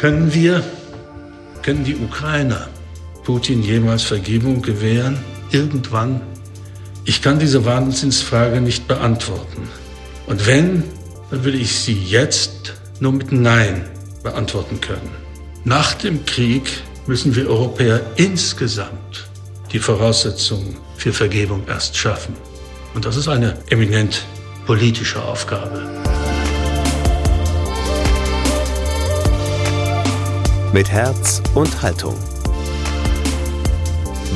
Können 0.00 0.32
wir, 0.32 0.62
können 1.62 1.82
die 1.82 1.96
Ukrainer 1.96 2.68
Putin 3.24 3.64
jemals 3.64 4.04
Vergebung 4.04 4.62
gewähren? 4.62 5.18
Irgendwann? 5.50 6.20
Ich 7.04 7.20
kann 7.20 7.40
diese 7.40 7.64
Wahnsinnsfrage 7.64 8.60
nicht 8.60 8.86
beantworten. 8.86 9.68
Und 10.28 10.46
wenn, 10.46 10.84
dann 11.32 11.42
will 11.42 11.60
ich 11.60 11.74
sie 11.74 11.94
jetzt 11.94 12.74
nur 13.00 13.10
mit 13.10 13.32
Nein 13.32 13.86
beantworten 14.22 14.80
können. 14.80 15.10
Nach 15.64 15.94
dem 15.94 16.24
Krieg 16.24 16.80
müssen 17.08 17.34
wir 17.34 17.48
Europäer 17.48 18.00
insgesamt 18.14 19.28
die 19.72 19.80
Voraussetzungen 19.80 20.76
für 20.96 21.12
Vergebung 21.12 21.64
erst 21.66 21.96
schaffen. 21.96 22.34
Und 22.94 23.04
das 23.04 23.16
ist 23.16 23.26
eine 23.26 23.58
eminent 23.68 24.22
politische 24.64 25.20
Aufgabe. 25.20 26.07
Mit 30.72 30.90
Herz 30.90 31.42
und 31.54 31.80
Haltung. 31.80 32.14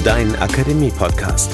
Dein 0.02 0.34
Akademie-Podcast. 0.37 1.51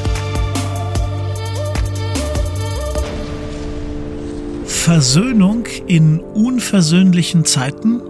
Versöhnung 4.64 5.64
in 5.88 6.20
unversöhnlichen 6.20 7.44
Zeiten? 7.44 8.00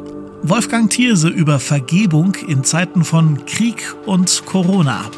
Wolfgang 0.43 0.91
Thierse 0.91 1.29
über 1.29 1.59
Vergebung 1.59 2.35
in 2.47 2.63
Zeiten 2.65 3.03
von 3.03 3.47
Krieg 3.47 3.95
und 4.05 4.45
Corona. 4.45 5.11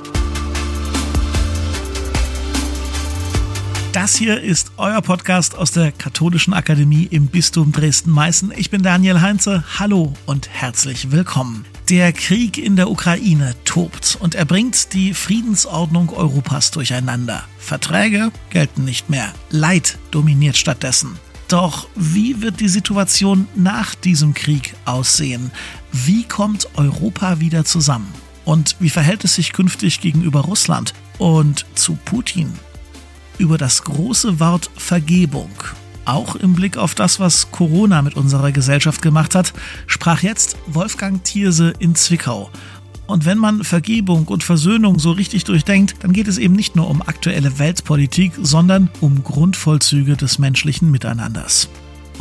Das 3.93 4.15
hier 4.15 4.41
ist 4.41 4.71
euer 4.77 5.03
Podcast 5.03 5.59
aus 5.59 5.73
der 5.73 5.91
Katholischen 5.91 6.55
Akademie 6.55 7.09
im 7.11 7.27
Bistum 7.27 7.73
Dresden-Meißen. 7.73 8.53
Ich 8.57 8.71
bin 8.71 8.85
Daniel 8.85 9.21
Heinze. 9.21 9.65
Hallo 9.81 10.13
und 10.27 10.49
herzlich 10.49 11.11
willkommen. 11.11 11.65
Der 11.89 12.13
Krieg 12.13 12.57
in 12.57 12.77
der 12.77 12.89
Ukraine 12.89 13.57
tobt 13.65 14.17
und 14.21 14.37
er 14.37 14.45
bringt 14.45 14.93
die 14.93 15.13
Friedensordnung 15.13 16.11
Europas 16.11 16.71
durcheinander. 16.71 17.43
Verträge 17.59 18.31
gelten 18.51 18.85
nicht 18.85 19.11
mehr. 19.11 19.35
Leid 19.51 19.99
dominiert 20.13 20.57
stattdessen. 20.57 21.19
Doch 21.49 21.89
wie 21.97 22.41
wird 22.41 22.61
die 22.61 22.69
Situation 22.69 23.49
nach 23.57 23.97
diesem 23.97 24.35
Krieg 24.35 24.75
aussehen? 24.85 25.51
Wie 25.91 26.23
kommt 26.23 26.69
Europa 26.77 27.41
wieder 27.41 27.65
zusammen? 27.65 28.15
Und 28.45 28.77
wie 28.79 28.91
verhält 28.91 29.25
es 29.25 29.35
sich 29.35 29.53
künftig 29.53 30.01
gegenüber 30.01 30.43
Russland 30.43 30.95
und 31.19 31.67
zu 31.75 31.99
Putin? 32.05 32.53
Über 33.41 33.59
das 33.59 33.83
große 33.83 34.39
Wort 34.39 34.71
Vergebung. 34.77 35.51
Auch 36.05 36.37
im 36.37 36.55
Blick 36.55 36.77
auf 36.77 36.95
das, 36.95 37.19
was 37.19 37.51
Corona 37.51 38.03
mit 38.03 38.17
unserer 38.17 38.53
Gesellschaft 38.53 39.03
gemacht 39.03 39.35
hat, 39.35 39.53
sprach 39.87 40.23
jetzt 40.23 40.57
Wolfgang 40.67 41.25
Thierse 41.25 41.73
in 41.79 41.95
Zwickau. 41.95 42.51
Und 43.07 43.25
wenn 43.25 43.39
man 43.39 43.65
Vergebung 43.65 44.29
und 44.29 44.45
Versöhnung 44.45 44.99
so 44.99 45.11
richtig 45.11 45.45
durchdenkt, 45.45 45.97
dann 46.01 46.13
geht 46.13 46.29
es 46.29 46.39
eben 46.39 46.55
nicht 46.55 46.77
nur 46.77 46.89
um 46.89 47.03
aktuelle 47.03 47.59
Weltpolitik, 47.59 48.33
sondern 48.41 48.89
um 49.01 49.25
Grundvollzüge 49.25 50.17
des 50.17 50.39
menschlichen 50.39 50.91
Miteinanders. 50.91 51.69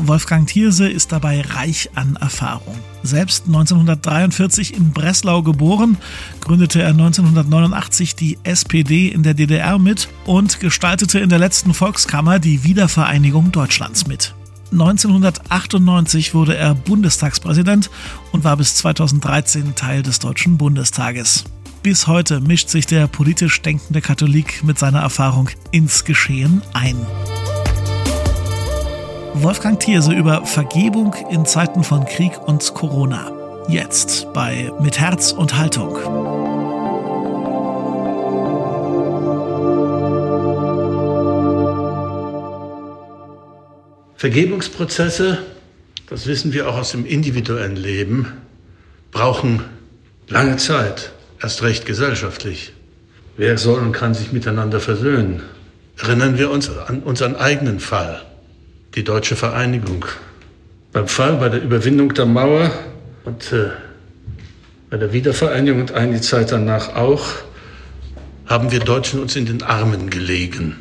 Wolfgang 0.07 0.47
Thierse 0.47 0.89
ist 0.89 1.11
dabei 1.11 1.41
reich 1.41 1.89
an 1.95 2.15
Erfahrung. 2.15 2.75
Selbst 3.03 3.45
1943 3.47 4.73
in 4.73 4.91
Breslau 4.91 5.43
geboren, 5.43 5.97
gründete 6.41 6.81
er 6.81 6.89
1989 6.89 8.15
die 8.15 8.37
SPD 8.43 9.07
in 9.09 9.23
der 9.23 9.33
DDR 9.33 9.77
mit 9.77 10.09
und 10.25 10.59
gestaltete 10.59 11.19
in 11.19 11.29
der 11.29 11.39
letzten 11.39 11.73
Volkskammer 11.73 12.39
die 12.39 12.63
Wiedervereinigung 12.63 13.51
Deutschlands 13.51 14.07
mit. 14.07 14.33
1998 14.71 16.33
wurde 16.33 16.55
er 16.55 16.75
Bundestagspräsident 16.75 17.89
und 18.31 18.43
war 18.43 18.57
bis 18.57 18.75
2013 18.75 19.75
Teil 19.75 20.03
des 20.03 20.19
Deutschen 20.19 20.57
Bundestages. 20.57 21.45
Bis 21.81 22.07
heute 22.07 22.41
mischt 22.41 22.69
sich 22.69 22.85
der 22.85 23.07
politisch 23.07 23.61
denkende 23.61 24.01
Katholik 24.01 24.63
mit 24.63 24.77
seiner 24.77 24.99
Erfahrung 24.99 25.49
ins 25.71 26.03
Geschehen 26.03 26.61
ein. 26.73 26.97
Wolfgang 29.35 29.79
Thierse 29.79 30.11
über 30.13 30.45
Vergebung 30.45 31.15
in 31.29 31.45
Zeiten 31.45 31.83
von 31.83 32.05
Krieg 32.05 32.37
und 32.47 32.73
Corona. 32.73 33.31
Jetzt 33.67 34.27
bei 34.33 34.71
Mit 34.81 34.99
Herz 34.99 35.31
und 35.31 35.55
Haltung. 35.55 35.95
Vergebungsprozesse, 44.15 45.37
das 46.09 46.25
wissen 46.25 46.51
wir 46.51 46.67
auch 46.67 46.77
aus 46.77 46.91
dem 46.91 47.05
individuellen 47.05 47.75
Leben, 47.75 48.33
brauchen 49.11 49.63
lange 50.27 50.57
Zeit, 50.57 51.11
erst 51.41 51.61
recht 51.61 51.85
gesellschaftlich. 51.85 52.73
Wer 53.37 53.57
soll 53.57 53.79
und 53.79 53.91
kann 53.91 54.13
sich 54.13 54.31
miteinander 54.33 54.79
versöhnen? 54.79 55.43
Erinnern 55.97 56.37
wir 56.37 56.49
uns 56.49 56.69
an 56.69 57.03
unseren 57.03 57.35
eigenen 57.35 57.79
Fall 57.79 58.25
die 58.95 59.03
deutsche 59.03 59.35
Vereinigung. 59.35 60.05
Beim 60.91 61.07
Fall, 61.07 61.37
bei 61.37 61.49
der 61.49 61.61
Überwindung 61.61 62.13
der 62.13 62.25
Mauer 62.25 62.71
und 63.25 63.51
äh, 63.53 63.69
bei 64.89 64.97
der 64.97 65.13
Wiedervereinigung 65.13 65.81
und 65.81 65.91
einige 65.91 66.21
Zeit 66.21 66.51
danach 66.51 66.95
auch, 66.95 67.25
haben 68.47 68.71
wir 68.71 68.79
Deutschen 68.79 69.19
uns 69.19 69.35
in 69.35 69.45
den 69.45 69.61
Armen 69.61 70.09
gelegen, 70.09 70.77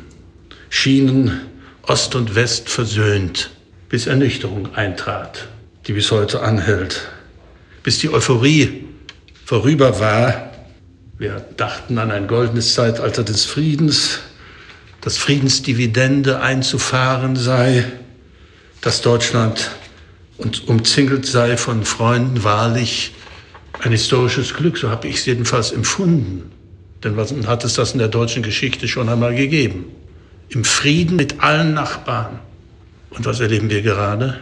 schienen 0.69 1.41
Ost 1.83 2.15
und 2.15 2.33
West 2.33 2.69
versöhnt, 2.69 3.51
bis 3.89 4.07
Ernüchterung 4.07 4.73
eintrat, 4.75 5.47
die 5.85 5.93
bis 5.93 6.11
heute 6.11 6.41
anhält, 6.41 7.07
bis 7.83 7.99
die 7.99 8.11
Euphorie 8.11 8.85
vorüber 9.45 9.99
war. 9.99 10.51
Wir 11.19 11.45
dachten 11.57 11.99
an 11.99 12.09
ein 12.11 12.27
goldenes 12.27 12.73
Zeitalter 12.73 13.23
des 13.23 13.45
Friedens, 13.45 14.19
dass 15.01 15.17
Friedensdividende 15.17 16.41
einzufahren 16.41 17.35
sei, 17.35 17.85
dass 18.81 19.01
Deutschland 19.01 19.71
uns 20.37 20.59
umzingelt 20.59 21.25
sei 21.25 21.57
von 21.57 21.83
Freunden, 21.83 22.43
wahrlich 22.43 23.13
ein 23.81 23.91
historisches 23.91 24.53
Glück, 24.53 24.77
so 24.77 24.89
habe 24.89 25.07
ich 25.07 25.17
es 25.17 25.25
jedenfalls 25.25 25.71
empfunden. 25.71 26.51
Denn 27.03 27.15
was 27.15 27.33
hat 27.47 27.63
es 27.63 27.75
das 27.75 27.93
in 27.93 27.99
der 27.99 28.09
deutschen 28.09 28.43
Geschichte 28.43 28.87
schon 28.87 29.07
einmal 29.07 29.35
gegeben? 29.35 29.85
Im 30.49 30.65
Frieden 30.65 31.15
mit 31.15 31.41
allen 31.41 31.73
Nachbarn. 31.73 32.39
Und 33.11 33.25
was 33.25 33.39
erleben 33.39 33.69
wir 33.69 33.81
gerade? 33.81 34.39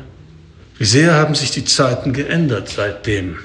Wie 0.77 0.85
sehr 0.85 1.13
haben 1.15 1.35
sich 1.35 1.51
die 1.51 1.65
Zeiten 1.65 2.13
geändert 2.13 2.69
seitdem? 2.69 3.37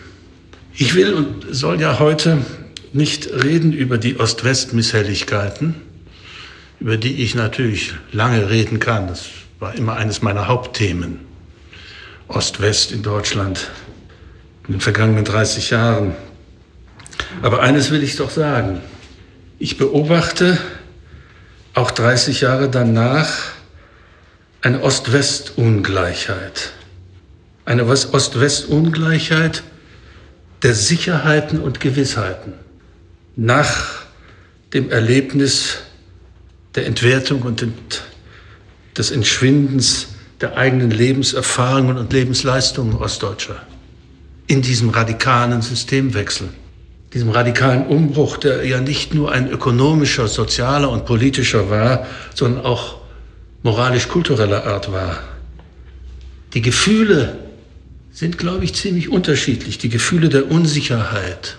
Ich 0.74 0.94
will 0.94 1.12
und 1.12 1.46
soll 1.50 1.80
ja 1.80 1.98
heute 1.98 2.38
nicht 2.92 3.30
reden 3.30 3.72
über 3.72 3.98
die 3.98 4.18
Ost-West-Misshelligkeiten, 4.18 5.74
über 6.82 6.96
die 6.96 7.22
ich 7.22 7.36
natürlich 7.36 7.94
lange 8.10 8.50
reden 8.50 8.80
kann. 8.80 9.06
Das 9.06 9.26
war 9.60 9.72
immer 9.76 9.94
eines 9.94 10.20
meiner 10.20 10.48
Hauptthemen. 10.48 11.20
Ost-West 12.26 12.90
in 12.90 13.04
Deutschland 13.04 13.70
in 14.66 14.74
den 14.74 14.80
vergangenen 14.80 15.24
30 15.24 15.70
Jahren. 15.70 16.16
Aber 17.40 17.62
eines 17.62 17.92
will 17.92 18.02
ich 18.02 18.16
doch 18.16 18.30
sagen. 18.30 18.80
Ich 19.60 19.78
beobachte 19.78 20.58
auch 21.72 21.92
30 21.92 22.40
Jahre 22.40 22.68
danach 22.68 23.52
eine 24.60 24.82
Ost-West-Ungleichheit. 24.82 26.72
Eine 27.64 27.84
Ost-West-Ungleichheit 27.86 29.62
der 30.64 30.74
Sicherheiten 30.74 31.60
und 31.60 31.78
Gewissheiten. 31.78 32.54
Nach 33.36 34.02
dem 34.72 34.90
Erlebnis 34.90 35.78
der 36.74 36.86
Entwertung 36.86 37.42
und 37.42 37.66
des 38.96 39.10
Entschwindens 39.10 40.08
der 40.40 40.56
eigenen 40.56 40.90
Lebenserfahrungen 40.90 41.98
und 41.98 42.12
Lebensleistungen 42.12 42.96
Ostdeutscher. 42.96 43.62
In 44.46 44.62
diesem 44.62 44.90
radikalen 44.90 45.62
Systemwechsel, 45.62 46.48
diesem 47.14 47.30
radikalen 47.30 47.86
Umbruch, 47.86 48.38
der 48.38 48.64
ja 48.64 48.80
nicht 48.80 49.14
nur 49.14 49.30
ein 49.32 49.50
ökonomischer, 49.50 50.28
sozialer 50.28 50.90
und 50.90 51.06
politischer 51.06 51.70
war, 51.70 52.06
sondern 52.34 52.64
auch 52.64 52.96
moralisch-kultureller 53.62 54.66
Art 54.66 54.92
war. 54.92 55.22
Die 56.54 56.62
Gefühle 56.62 57.38
sind, 58.12 58.36
glaube 58.36 58.64
ich, 58.64 58.74
ziemlich 58.74 59.08
unterschiedlich. 59.08 59.78
Die 59.78 59.88
Gefühle 59.88 60.28
der 60.28 60.50
Unsicherheit 60.50 61.56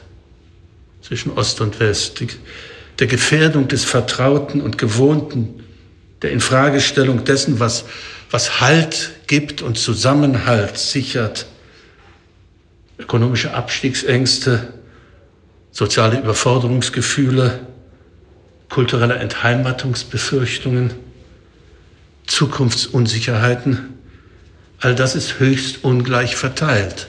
zwischen 1.01 1.31
Ost 1.31 1.61
und 1.61 1.79
West, 1.79 2.19
die, 2.19 2.27
der 2.99 3.07
Gefährdung 3.07 3.67
des 3.67 3.83
Vertrauten 3.83 4.61
und 4.61 4.77
Gewohnten, 4.77 5.63
der 6.21 6.31
Infragestellung 6.31 7.25
dessen, 7.25 7.59
was, 7.59 7.85
was 8.31 8.61
Halt 8.61 9.11
gibt 9.27 9.61
und 9.61 9.77
Zusammenhalt 9.77 10.77
sichert, 10.77 11.47
ökonomische 12.97 13.53
Abstiegsängste, 13.53 14.73
soziale 15.71 16.19
Überforderungsgefühle, 16.19 17.59
kulturelle 18.69 19.15
Entheimatungsbefürchtungen, 19.15 20.91
Zukunftsunsicherheiten, 22.27 23.93
all 24.79 24.95
das 24.95 25.15
ist 25.15 25.39
höchst 25.39 25.83
ungleich 25.83 26.35
verteilt. 26.35 27.07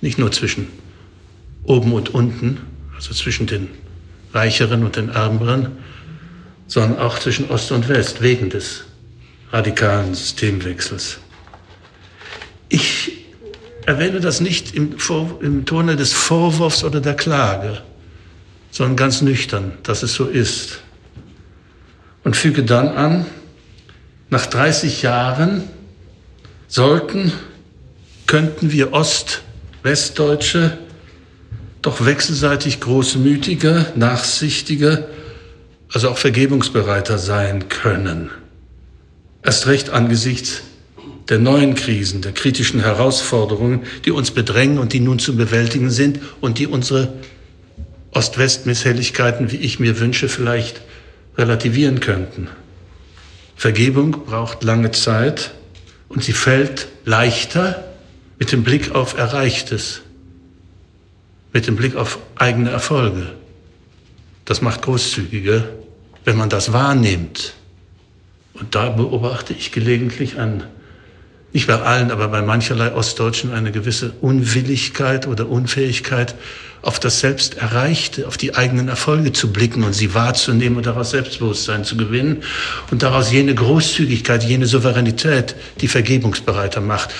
Nicht 0.00 0.18
nur 0.18 0.32
zwischen 0.32 0.68
oben 1.64 1.92
und 1.92 2.14
unten, 2.14 2.60
also 2.94 3.12
zwischen 3.12 3.46
den 3.46 3.68
Reicheren 4.38 4.84
und 4.84 4.94
den 4.94 5.08
Ärmeren, 5.08 5.72
sondern 6.68 7.00
auch 7.00 7.18
zwischen 7.18 7.50
Ost 7.50 7.72
und 7.72 7.88
West 7.88 8.22
wegen 8.22 8.50
des 8.50 8.84
radikalen 9.50 10.14
Systemwechsels. 10.14 11.18
Ich 12.68 13.24
erwähne 13.84 14.20
das 14.20 14.40
nicht 14.40 14.74
im, 14.76 14.96
Vor 14.98 15.40
im 15.40 15.66
Tone 15.66 15.96
des 15.96 16.12
Vorwurfs 16.12 16.84
oder 16.84 17.00
der 17.00 17.14
Klage, 17.14 17.82
sondern 18.70 18.96
ganz 18.96 19.22
nüchtern, 19.22 19.72
dass 19.82 20.04
es 20.04 20.14
so 20.14 20.26
ist. 20.26 20.82
Und 22.22 22.36
füge 22.36 22.62
dann 22.62 22.88
an, 22.88 23.26
nach 24.30 24.46
30 24.46 25.02
Jahren 25.02 25.64
sollten, 26.68 27.32
könnten 28.26 28.70
wir 28.70 28.92
Ost-Westdeutsche 28.92 30.78
doch 31.82 32.04
wechselseitig 32.04 32.80
großmütiger, 32.80 33.92
nachsichtiger, 33.94 35.08
also 35.92 36.10
auch 36.10 36.18
vergebungsbereiter 36.18 37.18
sein 37.18 37.68
können. 37.68 38.30
Erst 39.42 39.66
recht 39.66 39.90
angesichts 39.90 40.62
der 41.28 41.38
neuen 41.38 41.74
Krisen, 41.74 42.22
der 42.22 42.32
kritischen 42.32 42.80
Herausforderungen, 42.80 43.82
die 44.04 44.10
uns 44.10 44.30
bedrängen 44.30 44.78
und 44.78 44.92
die 44.92 45.00
nun 45.00 45.18
zu 45.18 45.36
bewältigen 45.36 45.90
sind 45.90 46.20
und 46.40 46.58
die 46.58 46.66
unsere 46.66 47.12
Ost-West-Misshelligkeiten, 48.12 49.52
wie 49.52 49.56
ich 49.56 49.78
mir 49.78 50.00
wünsche, 50.00 50.28
vielleicht 50.28 50.80
relativieren 51.36 52.00
könnten. 52.00 52.48
Vergebung 53.56 54.12
braucht 54.24 54.64
lange 54.64 54.90
Zeit 54.92 55.52
und 56.08 56.24
sie 56.24 56.32
fällt 56.32 56.88
leichter 57.04 57.84
mit 58.38 58.52
dem 58.52 58.62
Blick 58.62 58.94
auf 58.94 59.18
Erreichtes, 59.18 60.02
mit 61.52 61.66
dem 61.66 61.76
Blick 61.76 61.96
auf 61.96 62.18
eigene 62.36 62.70
Erfolge. 62.70 63.32
Das 64.44 64.60
macht 64.60 64.82
großzügiger, 64.82 65.64
wenn 66.24 66.36
man 66.36 66.48
das 66.48 66.72
wahrnimmt. 66.72 67.54
Und 68.54 68.74
da 68.74 68.90
beobachte 68.90 69.52
ich 69.52 69.72
gelegentlich 69.72 70.38
an, 70.38 70.64
nicht 71.52 71.66
bei 71.66 71.80
allen, 71.80 72.10
aber 72.10 72.28
bei 72.28 72.42
mancherlei 72.42 72.92
Ostdeutschen 72.92 73.52
eine 73.52 73.72
gewisse 73.72 74.12
Unwilligkeit 74.20 75.26
oder 75.26 75.48
Unfähigkeit, 75.48 76.34
auf 76.82 77.00
das 77.00 77.20
Selbsterreichte, 77.20 78.28
auf 78.28 78.36
die 78.36 78.54
eigenen 78.54 78.88
Erfolge 78.88 79.32
zu 79.32 79.52
blicken 79.52 79.82
und 79.82 79.94
sie 79.94 80.14
wahrzunehmen 80.14 80.76
und 80.76 80.86
daraus 80.86 81.10
Selbstbewusstsein 81.10 81.84
zu 81.84 81.96
gewinnen 81.96 82.42
und 82.90 83.02
daraus 83.02 83.32
jene 83.32 83.54
Großzügigkeit, 83.54 84.44
jene 84.44 84.66
Souveränität, 84.66 85.56
die 85.80 85.88
vergebungsbereiter 85.88 86.80
macht 86.80 87.10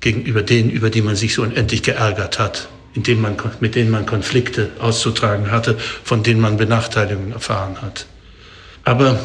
gegenüber 0.00 0.42
denen, 0.42 0.70
über 0.70 0.90
die 0.90 1.02
man 1.02 1.16
sich 1.16 1.34
so 1.34 1.42
unendlich 1.42 1.82
geärgert 1.82 2.38
hat, 2.38 2.68
indem 2.96 3.20
man, 3.20 3.36
mit 3.60 3.74
denen 3.74 3.90
man 3.90 4.06
Konflikte 4.06 4.70
auszutragen 4.78 5.50
hatte, 5.50 5.76
von 6.02 6.22
denen 6.22 6.40
man 6.40 6.56
Benachteiligungen 6.56 7.32
erfahren 7.32 7.80
hat. 7.82 8.06
Aber 8.84 9.20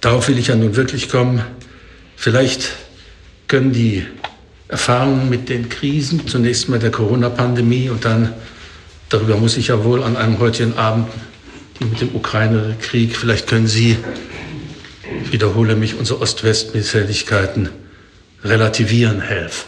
darauf 0.00 0.28
will 0.28 0.38
ich 0.38 0.46
ja 0.46 0.54
nun 0.54 0.76
wirklich 0.76 1.08
kommen. 1.08 1.42
Vielleicht 2.16 2.70
können 3.48 3.72
die 3.72 4.06
Erfahrungen 4.68 5.28
mit 5.28 5.48
den 5.48 5.68
Krisen, 5.68 6.26
zunächst 6.28 6.68
mal 6.68 6.78
der 6.78 6.92
Corona-Pandemie 6.92 7.90
und 7.90 8.04
dann, 8.04 8.32
darüber 9.08 9.36
muss 9.36 9.56
ich 9.56 9.68
ja 9.68 9.82
wohl 9.82 10.04
an 10.04 10.16
einem 10.16 10.38
heutigen 10.38 10.76
Abend, 10.78 11.08
die 11.80 11.84
mit 11.84 12.00
dem 12.00 12.14
Ukraine-Krieg, 12.14 13.16
vielleicht 13.16 13.48
können 13.48 13.66
Sie, 13.66 13.96
ich 15.24 15.32
wiederhole 15.32 15.74
mich, 15.74 15.98
unsere 15.98 16.20
Ost-West-Misshelligkeiten 16.20 17.70
relativieren 18.44 19.20
helfen. 19.20 19.66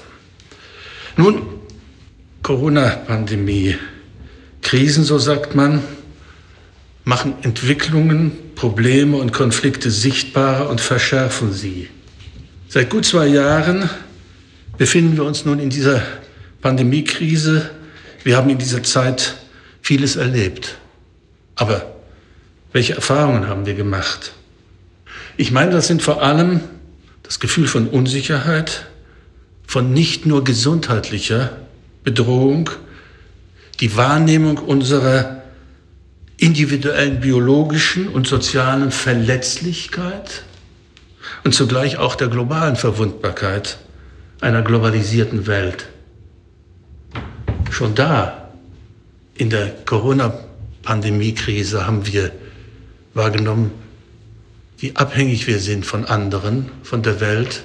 Nun, 1.17 1.60
Corona-Pandemie, 2.51 3.77
Krisen, 4.61 5.05
so 5.05 5.21
sagt 5.21 5.55
man, 5.55 5.85
machen 7.05 7.35
Entwicklungen, 7.43 8.33
Probleme 8.57 9.19
und 9.19 9.33
Konflikte 9.33 9.89
sichtbarer 9.89 10.69
und 10.69 10.81
verschärfen 10.81 11.53
sie. 11.53 11.89
Seit 12.69 12.91
gut 12.91 13.05
zwei 13.05 13.29
Jahren 13.29 13.89
befinden 14.79 15.17
wir 15.17 15.23
uns 15.23 15.45
nun 15.45 15.61
in 15.61 15.71
dieser 15.71 16.03
Pandemiekrise. 16.61 17.71
Wir 18.25 18.37
haben 18.37 18.51
in 18.51 18.59
dieser 18.59 18.83
Zeit 18.83 19.37
vieles 19.81 20.17
erlebt. 20.17 20.77
Aber 21.55 21.95
welche 22.73 22.95
Erfahrungen 22.95 23.47
haben 23.47 23.65
wir 23.65 23.75
gemacht? 23.75 24.33
Ich 25.37 25.53
meine, 25.53 25.71
das 25.71 25.87
sind 25.87 26.03
vor 26.03 26.21
allem 26.21 26.63
das 27.23 27.39
Gefühl 27.39 27.69
von 27.69 27.87
Unsicherheit, 27.87 28.87
von 29.69 29.93
nicht 29.93 30.27
nur 30.27 30.43
gesundheitlicher 30.43 31.53
Bedrohung, 32.05 32.71
die 33.81 33.97
Wahrnehmung 33.97 34.59
unserer 34.59 35.43
individuellen 36.37 37.21
biologischen 37.21 38.09
und 38.09 38.27
sozialen 38.27 38.91
Verletzlichkeit 38.91 40.45
und 41.45 41.55
zugleich 41.55 41.99
auch 41.99 42.15
der 42.15 42.29
globalen 42.29 42.77
Verwundbarkeit 42.77 43.79
einer 44.41 44.63
globalisierten 44.63 45.47
Welt. 45.47 45.89
Schon 47.71 47.95
da, 47.95 48.51
in 49.35 49.51
der 49.51 49.69
Corona-Pandemie-Krise, 49.85 51.87
haben 51.87 52.07
wir 52.07 52.33
wahrgenommen, 53.15 53.71
wie 54.79 54.97
abhängig 54.97 55.47
wir 55.47 55.59
sind 55.59 55.85
von 55.85 56.07
anderen, 56.07 56.71
von 56.83 57.03
der 57.03 57.21
Welt 57.21 57.65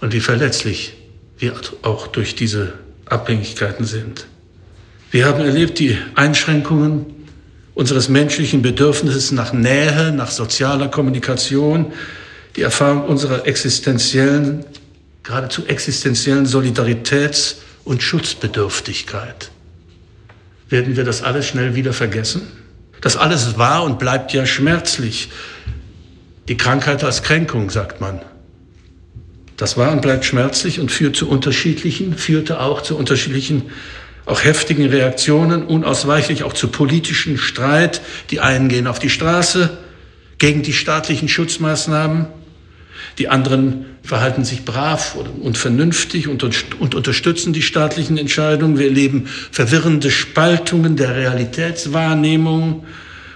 und 0.00 0.12
wie 0.12 0.20
verletzlich 0.20 0.94
wir 1.38 1.54
auch 1.82 2.08
durch 2.08 2.34
diese 2.34 2.74
Abhängigkeiten 3.06 3.84
sind. 3.84 4.26
Wir 5.10 5.26
haben 5.26 5.44
erlebt 5.44 5.78
die 5.78 5.96
Einschränkungen 6.14 7.06
unseres 7.74 8.08
menschlichen 8.08 8.62
Bedürfnisses 8.62 9.32
nach 9.32 9.52
Nähe, 9.52 10.12
nach 10.12 10.30
sozialer 10.30 10.88
Kommunikation, 10.88 11.92
die 12.56 12.62
Erfahrung 12.62 13.04
unserer 13.06 13.46
existenziellen 13.46 14.64
geradezu 15.24 15.66
existenziellen 15.66 16.46
Solidaritäts- 16.46 17.56
und 17.84 18.02
Schutzbedürftigkeit. 18.02 19.50
Werden 20.68 20.96
wir 20.96 21.04
das 21.04 21.22
alles 21.22 21.48
schnell 21.48 21.74
wieder 21.74 21.92
vergessen? 21.92 22.42
Das 23.00 23.16
alles 23.16 23.58
war 23.58 23.84
und 23.84 23.98
bleibt 23.98 24.32
ja 24.32 24.46
schmerzlich. 24.46 25.30
Die 26.48 26.56
Krankheit 26.56 27.02
als 27.04 27.22
Kränkung, 27.22 27.70
sagt 27.70 28.00
man. 28.00 28.20
Das 29.56 29.76
war 29.76 29.92
und 29.92 30.02
bleibt 30.02 30.24
schmerzlich 30.24 30.80
und 30.80 30.90
führt 30.90 31.16
zu 31.16 31.28
unterschiedlichen, 31.28 32.16
führte 32.16 32.60
auch 32.60 32.82
zu 32.82 32.96
unterschiedlichen, 32.96 33.62
auch 34.26 34.42
heftigen 34.42 34.86
Reaktionen, 34.86 35.64
unausweichlich 35.64 36.44
auch 36.44 36.54
zu 36.54 36.68
politischen 36.68 37.38
Streit. 37.38 38.00
Die 38.30 38.40
einen 38.40 38.68
gehen 38.68 38.86
auf 38.86 38.98
die 38.98 39.10
Straße 39.10 39.76
gegen 40.38 40.62
die 40.62 40.72
staatlichen 40.72 41.28
Schutzmaßnahmen, 41.28 42.26
die 43.18 43.28
anderen 43.28 43.86
verhalten 44.02 44.44
sich 44.44 44.64
brav 44.64 45.16
und 45.40 45.56
vernünftig 45.56 46.28
und, 46.28 46.42
und, 46.42 46.94
unterstützen 46.94 47.52
die 47.52 47.62
staatlichen 47.62 48.18
Entscheidungen. 48.18 48.78
Wir 48.78 48.86
erleben 48.86 49.26
verwirrende 49.50 50.10
Spaltungen 50.10 50.96
der 50.96 51.14
Realitätswahrnehmung 51.14 52.84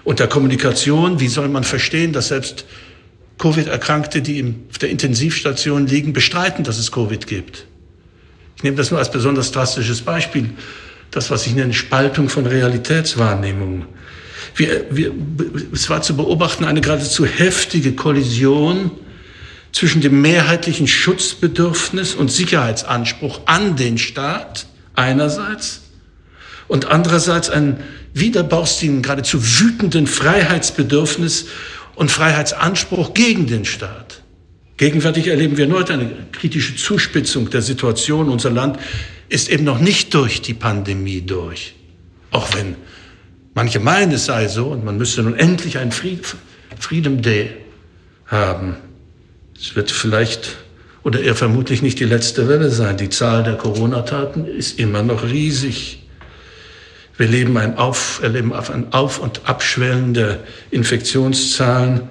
und 0.04 0.19
der 0.19 0.26
Kommunikation. 0.26 1.21
Wie 1.21 1.28
soll 1.28 1.49
man 1.49 1.64
verstehen, 1.64 2.12
dass 2.12 2.28
selbst 2.28 2.64
Covid-Erkrankte, 3.38 4.21
die 4.21 4.54
auf 4.71 4.78
der 4.78 4.90
Intensivstation 4.90 5.87
liegen, 5.87 6.12
bestreiten, 6.12 6.64
dass 6.64 6.78
es 6.78 6.92
Covid 6.92 7.26
gibt? 7.26 7.66
Ich 8.57 8.64
nehme 8.64 8.76
das 8.76 8.90
nur 8.90 8.99
als 8.99 9.11
besonders 9.11 9.52
drastisches 9.52 10.02
Beispiel. 10.02 10.50
Das, 11.11 11.30
was 11.30 11.47
ich 11.47 11.54
nenne 11.54 11.73
Spaltung 11.73 12.28
von 12.28 12.45
Realitätswahrnehmung. 12.45 13.87
Wir, 14.54 14.85
wir, 14.90 15.12
es 15.73 15.88
war 15.88 16.02
zu 16.02 16.16
beobachten 16.16 16.64
eine 16.64 16.80
geradezu 16.80 17.25
heftige 17.25 17.92
Kollision 17.92 18.90
zwischen 19.73 20.00
dem 20.00 20.21
mehrheitlichen 20.21 20.87
Schutzbedürfnis 20.87 22.14
und 22.14 22.30
Sicherheitsanspruch 22.30 23.40
an 23.47 23.76
den 23.76 23.97
Staat 23.99 24.66
einerseits 24.95 25.83
und 26.66 26.87
andererseits 26.87 27.50
einen 27.50 27.78
widerborstigen, 28.12 29.02
geradezu 29.02 29.40
wütenden 29.61 30.07
Freiheitsbedürfnis 30.07 31.47
und 31.99 32.12
Freiheitsanspruch 32.12 33.12
gegen 33.12 33.49
den 33.49 33.64
Staat. 33.64 34.23
Gegenwärtig 34.76 35.26
erleben 35.26 35.57
wir 35.57 35.64
erneut 35.64 35.90
eine 35.90 36.09
kritische 36.31 36.76
Zuspitzung 36.76 37.50
der 37.50 37.61
Situation. 37.61 38.28
Unser 38.28 38.50
Land 38.50 38.78
ist 39.28 39.49
eben 39.49 39.64
noch 39.64 39.81
nicht 39.81 40.14
durch 40.14 40.40
die 40.40 40.55
Pandemie 40.55 41.23
durch. 41.23 41.75
Auch 42.31 42.55
wenn 42.55 42.76
manche 43.52 43.81
meinen, 43.81 44.12
es 44.12 44.26
sei 44.26 44.47
so 44.47 44.69
und 44.69 44.85
man 44.85 44.97
müsste 44.97 45.25
nun 45.25 45.35
endlich 45.35 45.78
einen 45.78 45.90
Freedom 45.90 47.21
Day 47.21 47.50
haben. 48.26 48.76
Es 49.59 49.75
wird 49.75 49.90
vielleicht 49.90 50.57
oder 51.02 51.21
eher 51.21 51.35
vermutlich 51.35 51.83
nicht 51.83 51.99
die 51.99 52.05
letzte 52.05 52.47
Welle 52.47 52.71
sein. 52.71 52.97
Die 52.97 53.09
Zahl 53.09 53.43
der 53.43 53.57
Corona-Taten 53.57 54.47
ist 54.47 54.78
immer 54.78 55.02
noch 55.02 55.25
riesig. 55.25 56.05
Wir 57.19 57.27
leben 57.27 57.59
ein 57.59 57.77
Auf, 57.77 58.21
erleben 58.23 58.53
ein 58.53 58.93
Auf- 58.93 59.19
und 59.19 59.49
Abschwellen 59.49 60.15
der 60.15 60.39
Infektionszahlen, 60.71 62.03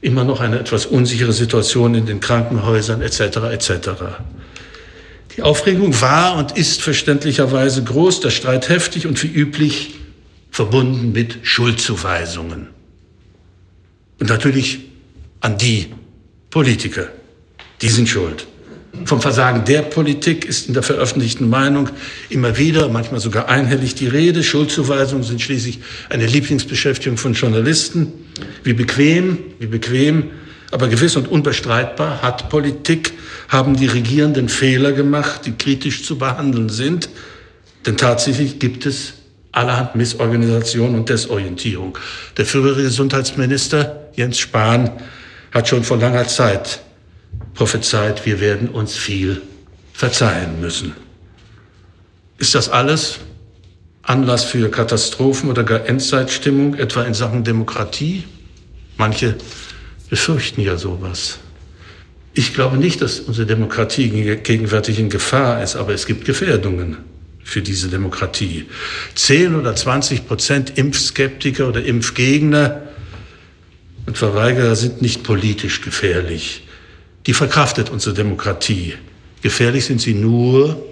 immer 0.00 0.24
noch 0.24 0.40
eine 0.40 0.58
etwas 0.58 0.86
unsichere 0.86 1.34
Situation 1.34 1.94
in 1.94 2.06
den 2.06 2.20
Krankenhäusern 2.20 3.02
etc. 3.02 3.20
etc. 3.52 3.90
Die 5.36 5.42
Aufregung 5.42 6.00
war 6.00 6.36
und 6.36 6.56
ist 6.56 6.80
verständlicherweise 6.80 7.84
groß, 7.84 8.20
der 8.20 8.30
Streit 8.30 8.70
heftig 8.70 9.06
und 9.06 9.22
wie 9.22 9.28
üblich 9.28 9.96
verbunden 10.50 11.12
mit 11.12 11.40
Schuldzuweisungen. 11.42 12.68
Und 14.18 14.30
natürlich 14.30 14.80
an 15.40 15.58
die 15.58 15.92
Politiker. 16.48 17.08
Die 17.82 17.90
sind 17.90 18.08
schuld. 18.08 18.46
Vom 19.04 19.20
Versagen 19.20 19.64
der 19.64 19.82
Politik 19.82 20.44
ist 20.44 20.68
in 20.68 20.74
der 20.74 20.82
veröffentlichten 20.82 21.48
Meinung 21.48 21.90
immer 22.28 22.56
wieder, 22.56 22.88
manchmal 22.88 23.20
sogar 23.20 23.48
einhellig 23.48 23.94
die 23.94 24.08
Rede. 24.08 24.42
Schuldzuweisungen 24.42 25.24
sind 25.24 25.40
schließlich 25.40 25.80
eine 26.08 26.26
Lieblingsbeschäftigung 26.26 27.18
von 27.18 27.34
Journalisten. 27.34 28.12
Wie 28.64 28.72
bequem, 28.72 29.38
wie 29.58 29.66
bequem, 29.66 30.30
aber 30.70 30.88
gewiss 30.88 31.16
und 31.16 31.28
unbestreitbar 31.28 32.22
hat 32.22 32.48
Politik, 32.48 33.12
haben 33.48 33.76
die 33.76 33.86
Regierenden 33.86 34.48
Fehler 34.48 34.92
gemacht, 34.92 35.42
die 35.46 35.52
kritisch 35.52 36.04
zu 36.04 36.18
behandeln 36.18 36.68
sind. 36.68 37.08
Denn 37.86 37.96
tatsächlich 37.96 38.58
gibt 38.58 38.86
es 38.86 39.14
allerhand 39.52 39.94
Missorganisation 39.94 40.94
und 40.94 41.08
Desorientierung. 41.08 41.96
Der 42.36 42.44
frühere 42.44 42.82
Gesundheitsminister 42.82 44.10
Jens 44.14 44.38
Spahn 44.38 44.90
hat 45.52 45.68
schon 45.68 45.84
vor 45.84 45.98
langer 45.98 46.26
Zeit 46.26 46.80
prophezeit, 47.56 48.24
wir 48.24 48.40
werden 48.40 48.68
uns 48.68 48.96
viel 48.96 49.42
verzeihen 49.92 50.60
müssen. 50.60 50.92
Ist 52.38 52.54
das 52.54 52.68
alles 52.68 53.18
Anlass 54.02 54.44
für 54.44 54.70
Katastrophen 54.70 55.50
oder 55.50 55.64
gar 55.64 55.86
Endzeitstimmung, 55.86 56.74
etwa 56.74 57.02
in 57.02 57.14
Sachen 57.14 57.42
Demokratie? 57.42 58.24
Manche 58.98 59.36
befürchten 60.10 60.60
ja 60.60 60.76
sowas. 60.76 61.38
Ich 62.34 62.52
glaube 62.52 62.76
nicht, 62.76 63.00
dass 63.00 63.20
unsere 63.20 63.46
Demokratie 63.46 64.36
gegenwärtig 64.36 64.98
in 64.98 65.08
Gefahr 65.08 65.62
ist, 65.62 65.74
aber 65.74 65.94
es 65.94 66.06
gibt 66.06 66.26
Gefährdungen 66.26 66.98
für 67.42 67.62
diese 67.62 67.88
Demokratie. 67.88 68.66
Zehn 69.14 69.56
oder 69.56 69.74
20 69.74 70.28
Prozent 70.28 70.78
Impfskeptiker 70.78 71.66
oder 71.66 71.82
Impfgegner 71.82 72.82
und 74.04 74.18
Verweigerer 74.18 74.76
sind 74.76 75.00
nicht 75.00 75.22
politisch 75.22 75.80
gefährlich 75.80 76.65
die 77.26 77.34
verkraftet 77.34 77.90
unsere 77.90 78.14
Demokratie. 78.14 78.94
Gefährlich 79.42 79.84
sind 79.84 80.00
sie 80.00 80.14
nur 80.14 80.82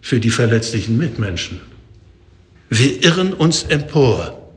für 0.00 0.20
die 0.20 0.30
verletzlichen 0.30 0.96
Mitmenschen. 0.96 1.60
Wir 2.70 3.02
irren 3.04 3.32
uns 3.32 3.64
empor, 3.64 4.52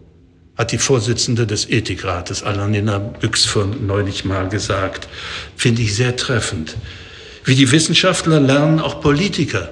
hat 0.57 0.71
die 0.71 0.77
Vorsitzende 0.77 1.47
des 1.47 1.69
Ethikrates, 1.69 2.43
Alanina 2.43 2.99
Büchs, 2.99 3.45
von 3.45 3.85
neulich 3.88 4.25
mal 4.25 4.47
gesagt. 4.49 5.07
Finde 5.55 5.81
ich 5.81 5.95
sehr 5.95 6.15
treffend. 6.15 6.75
Wie 7.45 7.55
die 7.55 7.71
Wissenschaftler 7.71 8.39
lernen 8.39 8.79
auch 8.79 9.01
Politiker. 9.01 9.69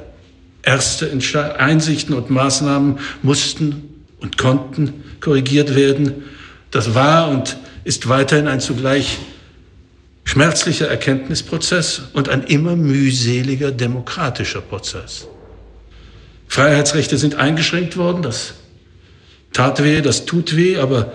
Erste 0.63 1.11
Einsichten 1.57 2.15
und 2.15 2.29
Maßnahmen 2.29 2.99
mussten 3.21 4.03
und 4.19 4.37
konnten 4.37 5.03
korrigiert 5.21 5.75
werden. 5.75 6.25
Das 6.71 6.95
war 6.95 7.29
und 7.29 7.57
ist 7.83 8.09
weiterhin 8.09 8.47
ein 8.47 8.59
zugleich 8.59 9.17
schmerzlicher 10.27 10.89
Erkenntnisprozess 10.89 12.01
und 12.11 12.27
ein 12.27 12.43
immer 12.43 12.75
mühseliger 12.75 13.71
demokratischer 13.71 14.59
Prozess. 14.59 15.25
Freiheitsrechte 16.49 17.17
sind 17.17 17.35
eingeschränkt 17.35 17.95
worden, 17.95 18.23
das 18.23 18.55
tat 19.53 19.81
weh, 19.81 20.01
das 20.01 20.25
tut 20.25 20.57
weh, 20.57 20.77
aber 20.77 21.13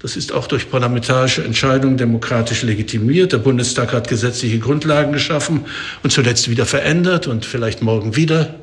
das 0.00 0.16
ist 0.16 0.32
auch 0.32 0.48
durch 0.48 0.68
parlamentarische 0.68 1.44
Entscheidungen 1.44 1.96
demokratisch 1.96 2.62
legitimiert. 2.62 3.32
Der 3.32 3.38
Bundestag 3.38 3.92
hat 3.92 4.08
gesetzliche 4.08 4.58
Grundlagen 4.58 5.12
geschaffen 5.12 5.64
und 6.02 6.10
zuletzt 6.10 6.50
wieder 6.50 6.66
verändert 6.66 7.28
und 7.28 7.46
vielleicht 7.46 7.80
morgen 7.80 8.16
wieder. 8.16 8.56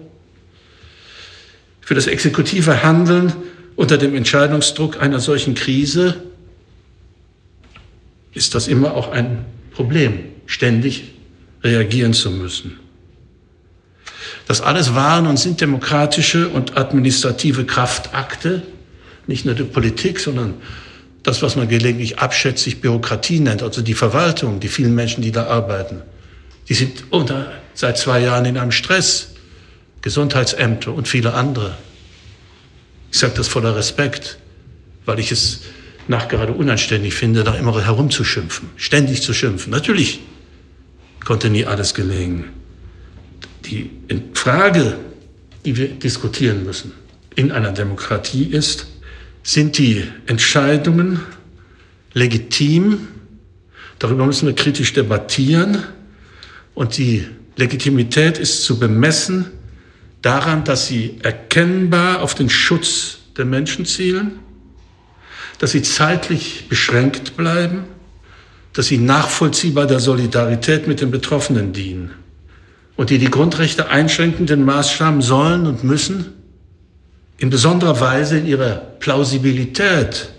Für 1.79 1.95
das 1.95 2.07
exekutive 2.07 2.83
Handeln 2.83 3.31
unter 3.77 3.97
dem 3.97 4.13
Entscheidungsdruck 4.13 5.01
einer 5.01 5.21
solchen 5.21 5.55
Krise 5.55 6.15
ist 8.33 8.53
das 8.55 8.67
immer 8.67 8.93
auch 8.93 9.09
ein 9.11 9.45
Problem, 9.79 10.25
ständig 10.45 11.05
reagieren 11.63 12.11
zu 12.11 12.31
müssen. 12.31 12.77
Das 14.45 14.59
alles 14.59 14.93
waren 14.93 15.25
und 15.25 15.37
sind 15.37 15.61
demokratische 15.61 16.49
und 16.49 16.75
administrative 16.75 17.63
Kraftakte, 17.63 18.63
nicht 19.25 19.45
nur 19.45 19.55
die 19.55 19.63
Politik, 19.63 20.19
sondern 20.19 20.55
das, 21.23 21.41
was 21.41 21.55
man 21.55 21.69
gelegentlich 21.69 22.19
abschätzig 22.19 22.81
Bürokratie 22.81 23.39
nennt, 23.39 23.63
also 23.63 23.81
die 23.81 23.93
Verwaltung, 23.93 24.59
die 24.59 24.67
vielen 24.67 24.95
Menschen, 24.95 25.21
die 25.21 25.31
da 25.31 25.45
arbeiten. 25.45 26.01
Die 26.67 26.73
sind 26.73 27.05
unter, 27.09 27.49
seit 27.73 27.97
zwei 27.97 28.19
Jahren 28.19 28.43
in 28.43 28.57
einem 28.57 28.73
Stress. 28.73 29.29
Gesundheitsämter 30.01 30.93
und 30.93 31.07
viele 31.07 31.35
andere. 31.35 31.77
Ich 33.13 33.19
sage 33.19 33.33
das 33.37 33.47
voller 33.47 33.77
Respekt, 33.77 34.39
weil 35.05 35.19
ich 35.19 35.31
es 35.31 35.61
nachgerade 36.09 36.53
unanständig 36.53 37.13
finde, 37.13 37.43
da 37.43 37.53
immer 37.53 37.79
herumzuschimpfen, 37.79 38.69
ständig 38.75 39.21
zu 39.21 39.33
schimpfen. 39.33 39.71
Natürlich 39.71 40.19
konnte 41.23 41.49
nie 41.49 41.65
alles 41.65 41.93
gelingen. 41.93 42.45
Die 43.65 43.91
Frage, 44.33 44.97
die 45.65 45.77
wir 45.77 45.87
diskutieren 45.89 46.63
müssen 46.65 46.93
in 47.35 47.51
einer 47.51 47.71
Demokratie 47.71 48.45
ist, 48.45 48.87
sind 49.43 49.77
die 49.77 50.03
Entscheidungen 50.25 51.19
legitim? 52.13 53.07
Darüber 53.99 54.25
müssen 54.25 54.47
wir 54.47 54.55
kritisch 54.55 54.93
debattieren. 54.93 55.83
Und 56.73 56.97
die 56.97 57.27
Legitimität 57.55 58.39
ist 58.39 58.63
zu 58.63 58.79
bemessen 58.79 59.45
daran, 60.23 60.63
dass 60.63 60.87
sie 60.87 61.19
erkennbar 61.21 62.21
auf 62.21 62.33
den 62.33 62.49
Schutz 62.49 63.19
der 63.37 63.45
Menschen 63.45 63.85
zielen 63.85 64.39
dass 65.59 65.71
sie 65.71 65.83
zeitlich 65.83 66.67
beschränkt 66.67 67.37
bleiben, 67.37 67.83
dass 68.73 68.87
sie 68.87 68.97
nachvollziehbar 68.97 69.87
der 69.87 69.99
Solidarität 69.99 70.87
mit 70.87 71.01
den 71.01 71.11
Betroffenen 71.11 71.73
dienen 71.73 72.11
und 72.95 73.09
die 73.09 73.17
die 73.17 73.29
Grundrechte 73.29 73.89
einschränkenden 73.89 74.65
Maßstaben 74.65 75.21
sollen 75.21 75.67
und 75.67 75.83
müssen 75.83 76.33
in 77.37 77.49
besonderer 77.49 77.99
Weise 77.99 78.37
in 78.37 78.45
ihrer 78.45 78.75
Plausibilität 78.75 80.29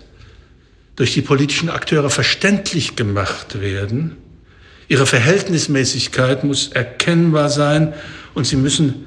durch 0.95 1.13
die 1.13 1.21
politischen 1.21 1.69
Akteure 1.69 2.09
verständlich 2.09 2.95
gemacht 2.95 3.61
werden. 3.61 4.17
Ihre 4.87 5.05
Verhältnismäßigkeit 5.05 6.43
muss 6.43 6.67
erkennbar 6.67 7.49
sein 7.49 7.93
und 8.33 8.45
sie 8.45 8.57
müssen 8.57 9.05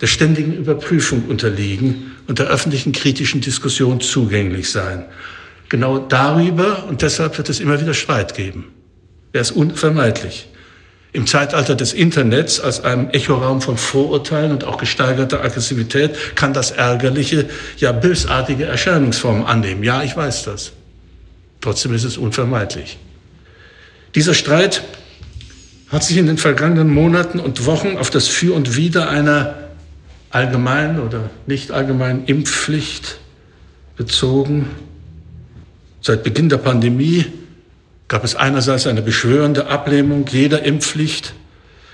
der 0.00 0.06
ständigen 0.06 0.54
Überprüfung 0.54 1.24
unterliegen 1.28 2.12
und 2.26 2.38
der 2.38 2.46
öffentlichen 2.46 2.92
kritischen 2.92 3.40
Diskussion 3.40 4.00
zugänglich 4.00 4.70
sein. 4.70 5.04
Genau 5.70 5.98
darüber, 5.98 6.84
und 6.88 7.00
deshalb 7.00 7.38
wird 7.38 7.48
es 7.48 7.60
immer 7.60 7.80
wieder 7.80 7.94
Streit 7.94 8.34
geben. 8.34 8.72
Der 9.32 9.40
ist 9.40 9.52
unvermeidlich. 9.52 10.48
Im 11.12 11.26
Zeitalter 11.26 11.76
des 11.76 11.92
Internets 11.92 12.60
als 12.60 12.84
einem 12.84 13.08
Echoraum 13.10 13.60
von 13.60 13.76
Vorurteilen 13.76 14.50
und 14.50 14.64
auch 14.64 14.78
gesteigerter 14.78 15.42
Aggressivität 15.42 16.36
kann 16.36 16.52
das 16.52 16.72
ärgerliche, 16.72 17.48
ja 17.78 17.92
bösartige 17.92 18.64
Erscheinungsformen 18.64 19.46
annehmen. 19.46 19.84
Ja, 19.84 20.02
ich 20.02 20.16
weiß 20.16 20.44
das. 20.44 20.72
Trotzdem 21.60 21.94
ist 21.94 22.04
es 22.04 22.16
unvermeidlich. 22.16 22.98
Dieser 24.16 24.34
Streit 24.34 24.82
hat 25.88 26.02
sich 26.02 26.16
in 26.16 26.26
den 26.26 26.38
vergangenen 26.38 26.88
Monaten 26.92 27.38
und 27.38 27.64
Wochen 27.66 27.96
auf 27.96 28.10
das 28.10 28.26
Für 28.26 28.54
und 28.54 28.76
Wider 28.76 29.08
einer 29.08 29.54
allgemeinen 30.30 31.00
oder 31.00 31.30
nicht 31.46 31.70
allgemeinen 31.70 32.24
Impfpflicht 32.26 33.18
bezogen. 33.96 34.68
Seit 36.02 36.22
Beginn 36.22 36.48
der 36.48 36.56
Pandemie 36.56 37.26
gab 38.08 38.24
es 38.24 38.34
einerseits 38.34 38.86
eine 38.86 39.02
beschwörende 39.02 39.66
Ablehnung 39.66 40.24
jeder 40.30 40.64
Impfpflicht, 40.64 41.34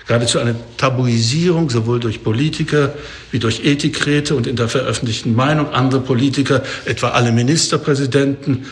geradezu 0.06 0.38
eine 0.38 0.54
Tabuisierung 0.76 1.68
sowohl 1.70 1.98
durch 1.98 2.22
Politiker 2.22 2.94
wie 3.32 3.40
durch 3.40 3.64
Ethikräte 3.64 4.36
und 4.36 4.46
in 4.46 4.54
der 4.54 4.68
veröffentlichten 4.68 5.34
Meinung. 5.34 5.70
Andere 5.72 6.00
Politiker, 6.00 6.62
etwa 6.84 7.08
alle 7.08 7.32
Ministerpräsidenten, 7.32 8.66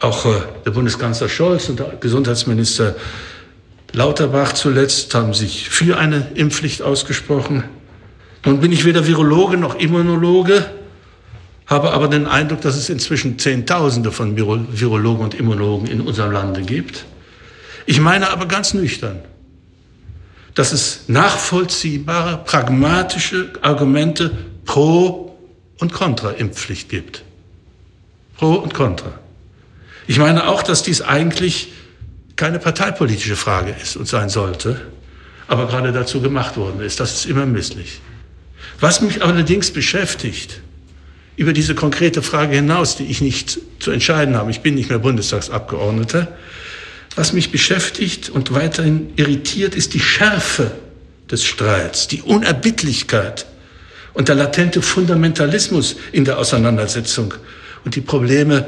auch 0.00 0.26
äh, 0.26 0.40
der 0.64 0.70
Bundeskanzler 0.70 1.28
Scholz 1.28 1.68
und 1.68 1.80
der 1.80 1.96
Gesundheitsminister 1.98 2.94
Lauterbach 3.92 4.52
zuletzt 4.52 5.14
haben 5.14 5.32
sich 5.32 5.70
für 5.70 5.96
eine 5.96 6.28
Impfpflicht 6.34 6.82
ausgesprochen. 6.82 7.64
Nun 8.44 8.60
bin 8.60 8.70
ich 8.70 8.84
weder 8.84 9.06
Virologe 9.06 9.56
noch 9.56 9.76
Immunologe 9.76 10.64
habe 11.68 11.92
aber 11.92 12.08
den 12.08 12.26
Eindruck, 12.26 12.62
dass 12.62 12.76
es 12.76 12.88
inzwischen 12.88 13.38
Zehntausende 13.38 14.10
von 14.10 14.36
Virologen 14.36 15.22
und 15.22 15.34
Immunologen 15.34 15.86
in 15.86 16.00
unserem 16.00 16.32
Lande 16.32 16.62
gibt. 16.62 17.04
Ich 17.86 18.00
meine 18.00 18.30
aber 18.30 18.46
ganz 18.46 18.74
nüchtern, 18.74 19.20
dass 20.54 20.72
es 20.72 21.04
nachvollziehbare, 21.06 22.38
pragmatische 22.44 23.52
Argumente 23.62 24.32
pro 24.64 25.38
und 25.78 25.92
contra 25.92 26.32
Impfpflicht 26.32 26.88
gibt. 26.88 27.22
Pro 28.36 28.54
und 28.54 28.74
contra. 28.74 29.12
Ich 30.08 30.18
meine 30.18 30.48
auch, 30.48 30.62
dass 30.62 30.82
dies 30.82 31.02
eigentlich 31.02 31.68
keine 32.34 32.58
parteipolitische 32.58 33.36
Frage 33.36 33.74
ist 33.80 33.96
und 33.96 34.08
sein 34.08 34.28
sollte. 34.28 34.80
aber 35.48 35.66
gerade 35.66 35.92
dazu 35.92 36.20
gemacht 36.20 36.56
worden 36.56 36.80
ist. 36.80 37.00
Das 37.00 37.14
ist 37.14 37.26
immer 37.26 37.46
misslich. 37.46 38.00
Was 38.80 39.00
mich 39.00 39.22
allerdings 39.22 39.72
beschäftigt, 39.72 40.60
über 41.38 41.52
diese 41.52 41.76
konkrete 41.76 42.20
Frage 42.20 42.56
hinaus, 42.56 42.96
die 42.96 43.04
ich 43.04 43.20
nicht 43.20 43.60
zu 43.78 43.92
entscheiden 43.92 44.36
habe, 44.36 44.50
ich 44.50 44.60
bin 44.60 44.74
nicht 44.74 44.90
mehr 44.90 44.98
Bundestagsabgeordneter, 44.98 46.26
was 47.14 47.32
mich 47.32 47.52
beschäftigt 47.52 48.28
und 48.28 48.52
weiterhin 48.52 49.10
irritiert, 49.14 49.76
ist 49.76 49.94
die 49.94 50.00
Schärfe 50.00 50.72
des 51.30 51.44
Streits, 51.44 52.08
die 52.08 52.22
Unerbittlichkeit 52.22 53.46
und 54.14 54.28
der 54.28 54.34
latente 54.34 54.82
Fundamentalismus 54.82 55.94
in 56.10 56.24
der 56.24 56.38
Auseinandersetzung 56.38 57.34
und 57.84 57.94
die 57.94 58.00
Probleme, 58.00 58.66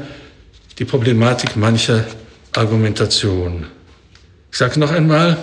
die 0.79 0.85
Problematik 0.85 1.57
mancher 1.57 2.05
Argumentation. 2.53 3.67
Ich 4.49 4.57
sage 4.57 4.79
noch 4.79 4.91
einmal, 4.91 5.37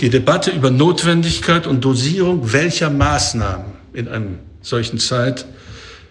die 0.00 0.10
Debatte 0.10 0.50
über 0.50 0.72
Notwendigkeit 0.72 1.68
und 1.68 1.84
Dosierung 1.84 2.52
welcher 2.52 2.90
Maßnahmen 2.90 3.66
in 3.92 4.08
einer 4.08 4.26
solchen 4.60 4.98
Zeit 4.98 5.46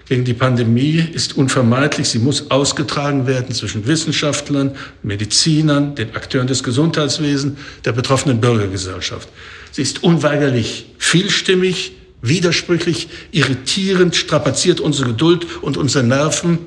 gegen 0.05 0.25
die 0.25 0.33
Pandemie 0.33 1.03
ist 1.13 1.37
unvermeidlich. 1.37 2.09
Sie 2.09 2.19
muss 2.19 2.51
ausgetragen 2.51 3.25
werden 3.25 3.55
zwischen 3.55 3.87
Wissenschaftlern, 3.87 4.75
Medizinern, 5.01 5.95
den 5.95 6.13
Akteuren 6.15 6.47
des 6.47 6.63
Gesundheitswesens, 6.63 7.57
der 7.85 7.93
betroffenen 7.93 8.41
Bürgergesellschaft. 8.41 9.29
Sie 9.71 9.81
ist 9.81 10.03
unweigerlich 10.03 10.87
vielstimmig, 10.97 11.93
widersprüchlich, 12.21 13.07
irritierend, 13.31 14.15
strapaziert 14.15 14.81
unsere 14.81 15.09
Geduld 15.09 15.45
und 15.61 15.77
unsere 15.77 16.03
Nerven. 16.03 16.59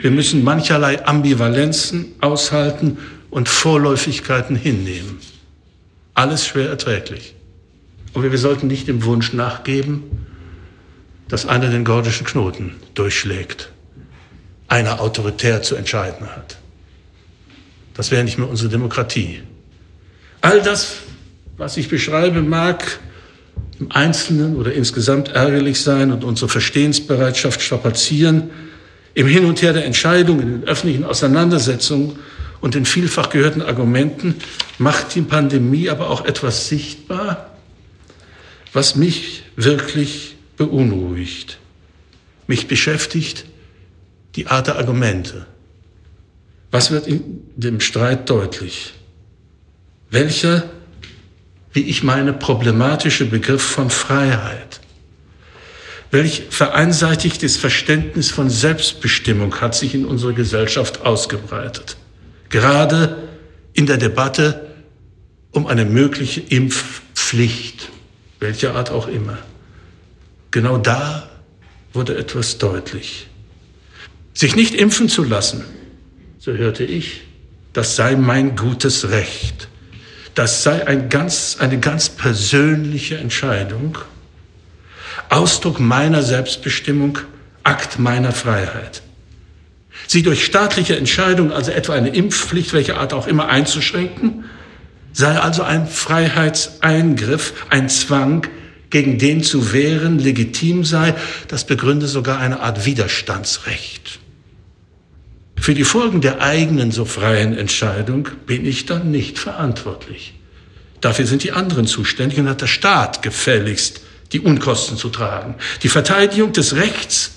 Wir 0.00 0.10
müssen 0.10 0.42
mancherlei 0.42 1.06
Ambivalenzen 1.06 2.14
aushalten 2.20 2.98
und 3.30 3.48
Vorläufigkeiten 3.48 4.56
hinnehmen. 4.56 5.18
Alles 6.14 6.46
schwer 6.46 6.70
erträglich. 6.70 7.34
Aber 8.14 8.30
wir 8.30 8.38
sollten 8.38 8.66
nicht 8.66 8.88
dem 8.88 9.04
Wunsch 9.04 9.34
nachgeben, 9.34 10.04
dass 11.28 11.46
einer 11.46 11.70
den 11.70 11.84
gordischen 11.84 12.26
Knoten 12.26 12.76
durchschlägt, 12.94 13.70
einer 14.68 15.00
autoritär 15.00 15.62
zu 15.62 15.74
entscheiden 15.76 16.26
hat. 16.28 16.58
Das 17.94 18.10
wäre 18.10 18.22
nicht 18.24 18.38
mehr 18.38 18.48
unsere 18.48 18.68
Demokratie. 18.68 19.42
All 20.40 20.62
das, 20.62 20.96
was 21.56 21.76
ich 21.76 21.88
beschreibe, 21.88 22.42
mag 22.42 23.00
im 23.80 23.90
Einzelnen 23.90 24.56
oder 24.56 24.72
insgesamt 24.72 25.28
ärgerlich 25.28 25.80
sein 25.80 26.12
und 26.12 26.24
unsere 26.24 26.48
Verstehensbereitschaft 26.48 27.60
strapazieren, 27.60 28.50
im 29.14 29.26
Hin 29.26 29.46
und 29.46 29.62
Her 29.62 29.72
der 29.72 29.86
Entscheidungen, 29.86 30.42
in 30.42 30.60
den 30.60 30.68
öffentlichen 30.68 31.04
Auseinandersetzungen 31.04 32.18
und 32.60 32.74
den 32.74 32.84
vielfach 32.84 33.30
gehörten 33.30 33.62
Argumenten 33.62 34.36
macht 34.78 35.14
die 35.14 35.22
Pandemie 35.22 35.88
aber 35.88 36.10
auch 36.10 36.24
etwas 36.26 36.68
sichtbar, 36.68 37.56
was 38.72 38.94
mich 38.94 39.44
wirklich 39.56 40.35
beunruhigt. 40.56 41.58
Mich 42.46 42.68
beschäftigt 42.68 43.44
die 44.36 44.46
Art 44.46 44.66
der 44.66 44.76
Argumente. 44.76 45.46
Was 46.70 46.90
wird 46.90 47.06
in 47.06 47.42
dem 47.56 47.80
Streit 47.80 48.28
deutlich? 48.28 48.94
Welcher, 50.10 50.64
wie 51.72 51.82
ich 51.82 52.02
meine, 52.02 52.32
problematische 52.32 53.24
Begriff 53.24 53.62
von 53.62 53.90
Freiheit? 53.90 54.80
Welch 56.10 56.44
vereinseitigtes 56.50 57.56
Verständnis 57.56 58.30
von 58.30 58.48
Selbstbestimmung 58.48 59.60
hat 59.60 59.74
sich 59.74 59.94
in 59.94 60.04
unserer 60.04 60.32
Gesellschaft 60.32 61.02
ausgebreitet? 61.02 61.96
Gerade 62.48 63.28
in 63.72 63.86
der 63.86 63.96
Debatte 63.96 64.66
um 65.50 65.66
eine 65.66 65.84
mögliche 65.84 66.40
Impfpflicht, 66.40 67.88
welcher 68.40 68.74
Art 68.74 68.90
auch 68.90 69.08
immer. 69.08 69.38
Genau 70.50 70.78
da 70.78 71.28
wurde 71.92 72.16
etwas 72.16 72.58
deutlich. 72.58 73.28
Sich 74.34 74.54
nicht 74.54 74.74
impfen 74.74 75.08
zu 75.08 75.24
lassen, 75.24 75.64
so 76.38 76.52
hörte 76.52 76.84
ich, 76.84 77.22
das 77.72 77.96
sei 77.96 78.16
mein 78.16 78.56
gutes 78.56 79.10
Recht. 79.10 79.68
Das 80.34 80.62
sei 80.62 80.86
ein 80.86 81.08
ganz, 81.08 81.56
eine 81.58 81.80
ganz 81.80 82.10
persönliche 82.10 83.16
Entscheidung, 83.16 83.96
Ausdruck 85.30 85.80
meiner 85.80 86.22
Selbstbestimmung, 86.22 87.18
Akt 87.62 87.98
meiner 87.98 88.32
Freiheit. 88.32 89.02
Sie 90.06 90.22
durch 90.22 90.44
staatliche 90.44 90.96
Entscheidung, 90.96 91.52
also 91.52 91.70
etwa 91.70 91.94
eine 91.94 92.10
Impfpflicht, 92.10 92.72
welche 92.74 92.98
Art 92.98 93.12
auch 93.12 93.26
immer, 93.26 93.48
einzuschränken, 93.48 94.44
sei 95.12 95.38
also 95.38 95.62
ein 95.62 95.88
Freiheitseingriff, 95.88 97.54
ein 97.70 97.88
Zwang, 97.88 98.46
gegen 98.90 99.18
den 99.18 99.42
zu 99.42 99.72
wehren 99.72 100.18
legitim 100.18 100.84
sei, 100.84 101.14
das 101.48 101.66
begründe 101.66 102.06
sogar 102.06 102.38
eine 102.38 102.60
Art 102.60 102.86
Widerstandsrecht. 102.86 104.20
Für 105.58 105.74
die 105.74 105.84
Folgen 105.84 106.20
der 106.20 106.42
eigenen 106.42 106.92
so 106.92 107.04
freien 107.04 107.56
Entscheidung 107.56 108.28
bin 108.46 108.64
ich 108.64 108.86
dann 108.86 109.10
nicht 109.10 109.38
verantwortlich. 109.38 110.34
Dafür 111.00 111.26
sind 111.26 111.42
die 111.42 111.52
anderen 111.52 111.86
zuständig 111.86 112.38
und 112.38 112.48
hat 112.48 112.60
der 112.60 112.66
Staat 112.66 113.22
gefälligst 113.22 114.00
die 114.32 114.40
Unkosten 114.40 114.96
zu 114.96 115.08
tragen. 115.08 115.54
Die 115.82 115.88
Verteidigung 115.88 116.52
des 116.52 116.74
Rechts 116.74 117.32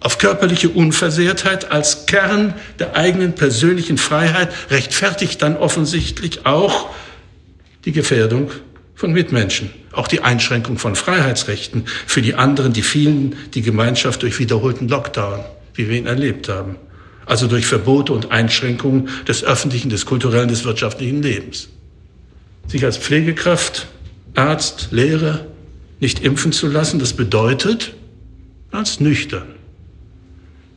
auf 0.00 0.18
körperliche 0.18 0.68
Unversehrtheit 0.68 1.70
als 1.70 2.06
Kern 2.06 2.54
der 2.78 2.94
eigenen 2.94 3.34
persönlichen 3.34 3.98
Freiheit 3.98 4.52
rechtfertigt 4.70 5.42
dann 5.42 5.56
offensichtlich 5.56 6.46
auch 6.46 6.90
die 7.84 7.92
Gefährdung 7.92 8.50
von 8.98 9.12
Mitmenschen, 9.12 9.70
auch 9.92 10.08
die 10.08 10.22
Einschränkung 10.22 10.76
von 10.76 10.96
Freiheitsrechten 10.96 11.84
für 12.04 12.20
die 12.20 12.34
anderen, 12.34 12.72
die 12.72 12.82
vielen, 12.82 13.36
die 13.54 13.62
Gemeinschaft 13.62 14.22
durch 14.22 14.40
wiederholten 14.40 14.88
Lockdown, 14.88 15.38
wie 15.74 15.88
wir 15.88 15.96
ihn 15.96 16.06
erlebt 16.06 16.48
haben. 16.48 16.74
Also 17.24 17.46
durch 17.46 17.64
Verbote 17.64 18.12
und 18.12 18.32
Einschränkungen 18.32 19.08
des 19.28 19.44
öffentlichen, 19.44 19.88
des 19.88 20.04
kulturellen, 20.04 20.48
des 20.48 20.64
wirtschaftlichen 20.64 21.22
Lebens. 21.22 21.68
Sich 22.66 22.84
als 22.84 22.98
Pflegekraft, 22.98 23.86
Arzt, 24.34 24.88
Lehrer 24.90 25.46
nicht 26.00 26.18
impfen 26.24 26.50
zu 26.50 26.66
lassen, 26.66 26.98
das 26.98 27.12
bedeutet, 27.12 27.94
ganz 28.72 28.98
nüchtern, 28.98 29.46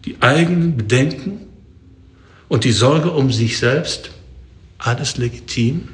die 0.05 0.17
eigenen 0.19 0.77
Bedenken 0.77 1.47
und 2.49 2.65
die 2.65 2.71
Sorge 2.71 3.10
um 3.10 3.31
sich 3.31 3.57
selbst, 3.57 4.12
alles 4.77 5.17
legitim, 5.17 5.88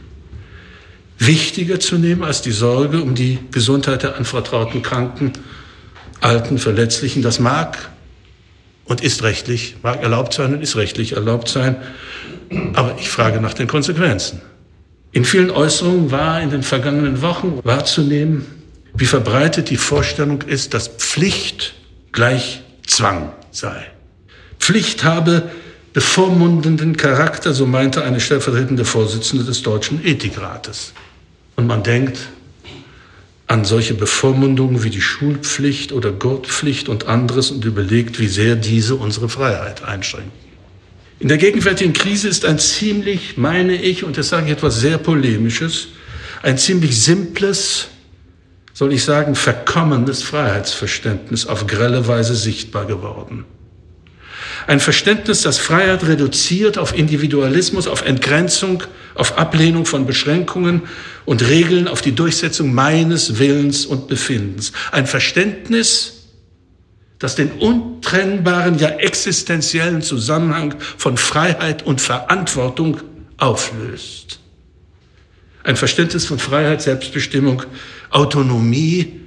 wichtiger 1.19 1.80
zu 1.80 1.97
nehmen 1.97 2.23
als 2.23 2.41
die 2.41 2.51
Sorge 2.51 3.01
um 3.01 3.15
die 3.15 3.39
Gesundheit 3.51 4.03
der 4.03 4.15
anvertrauten 4.17 4.82
Kranken, 4.84 5.34
Alten, 6.21 6.58
Verletzlichen. 6.58 7.21
Das 7.21 7.39
mag 7.39 7.89
und 8.86 9.01
ist 9.01 9.23
rechtlich, 9.23 9.75
mag 9.84 10.01
erlaubt 10.01 10.34
sein 10.34 10.53
und 10.53 10.62
ist 10.62 10.75
rechtlich 10.75 11.13
erlaubt 11.13 11.49
sein. 11.49 11.75
Aber 12.73 12.95
ich 12.99 13.10
frage 13.10 13.41
nach 13.41 13.53
den 13.53 13.67
Konsequenzen. 13.67 14.41
In 15.12 15.25
vielen 15.25 15.51
Äußerungen 15.51 16.12
war 16.12 16.41
in 16.41 16.49
den 16.49 16.63
vergangenen 16.63 17.21
Wochen 17.21 17.60
wahrzunehmen, 17.63 18.45
wie 18.93 19.06
verbreitet 19.06 19.69
die 19.69 19.77
Vorstellung 19.77 20.41
ist, 20.43 20.73
dass 20.73 20.88
Pflicht 20.88 21.75
gleich 22.12 22.62
Zwang 22.86 23.32
sei. 23.51 23.86
Pflicht 24.60 25.03
habe 25.03 25.49
bevormundenden 25.93 26.97
Charakter, 26.97 27.53
so 27.53 27.65
meinte 27.65 28.03
eine 28.03 28.19
stellvertretende 28.19 28.86
Vorsitzende 28.86 29.43
des 29.43 29.63
Deutschen 29.63 30.03
Ethikrates. 30.06 30.93
Und 31.58 31.67
man 31.67 31.84
denkt 31.84 32.20
an 33.48 33.65
solche 33.65 33.96
Bevormundungen 33.96 34.84
wie 34.84 34.89
die 34.89 35.02
Schulpflicht 35.02 35.91
oder 35.91 36.12
Gurtpflicht 36.12 36.88
und 36.88 37.08
anderes 37.08 37.50
und 37.50 37.65
überlegt, 37.65 38.20
wie 38.20 38.28
sehr 38.28 38.56
diese 38.56 38.96
unsere 38.96 39.28
Freiheit 39.28 39.84
einschränken. 39.84 40.32
In 41.20 41.30
der 41.30 41.38
gegenwärtigen 41.38 41.93
Krise 41.93 42.28
ist 42.28 42.46
ein 42.46 42.60
ziemlich, 42.60 43.38
meine 43.38 43.76
ich, 43.76 44.04
und 44.04 44.17
das 44.17 44.30
sage 44.30 44.46
ich 44.46 44.52
etwas 44.52 44.80
sehr 44.80 45.00
Polemisches, 45.00 45.88
ein 46.43 46.60
ziemlich 46.60 47.02
simples, 47.02 47.88
soll 48.74 48.93
ich 48.93 49.04
sagen, 49.04 49.34
verkommenes 49.34 50.22
Freiheitsverständnis 50.22 51.48
auf 51.48 51.65
grelle 51.65 52.08
Weise 52.08 52.36
sichtbar 52.36 52.86
geworden. 52.86 53.46
Ein 54.67 54.82
Verständnis, 54.82 55.43
das 55.43 55.60
Freiheit 55.60 56.06
reduziert 56.06 56.77
auf 56.77 56.93
Individualismus, 56.93 57.88
auf 57.88 58.01
Entgrenzung, 58.01 58.84
auf 59.15 59.38
Ablehnung 59.38 59.86
von 59.86 60.06
Beschränkungen 60.06 60.82
und 61.23 61.47
Regeln, 61.47 61.88
auf 61.88 62.01
die 62.01 62.12
Durchsetzung 62.12 62.73
meines 62.73 63.39
Willens 63.39 63.86
und 63.86 64.10
Befindens. 64.10 64.73
Ein 64.91 65.08
Verständnis, 65.08 66.27
das 67.17 67.36
den 67.36 67.53
untrennbaren, 67.53 68.77
ja 68.77 68.89
existenziellen 68.89 70.01
Zusammenhang 70.01 70.75
von 70.97 71.15
Freiheit 71.15 71.86
und 71.86 72.01
Verantwortung 72.01 72.99
auflöst. 73.38 74.39
Ein 75.63 75.77
Verständnis 75.77 76.25
von 76.25 76.39
Freiheit, 76.39 76.82
Selbstbestimmung, 76.82 77.63
Autonomie 78.10 79.21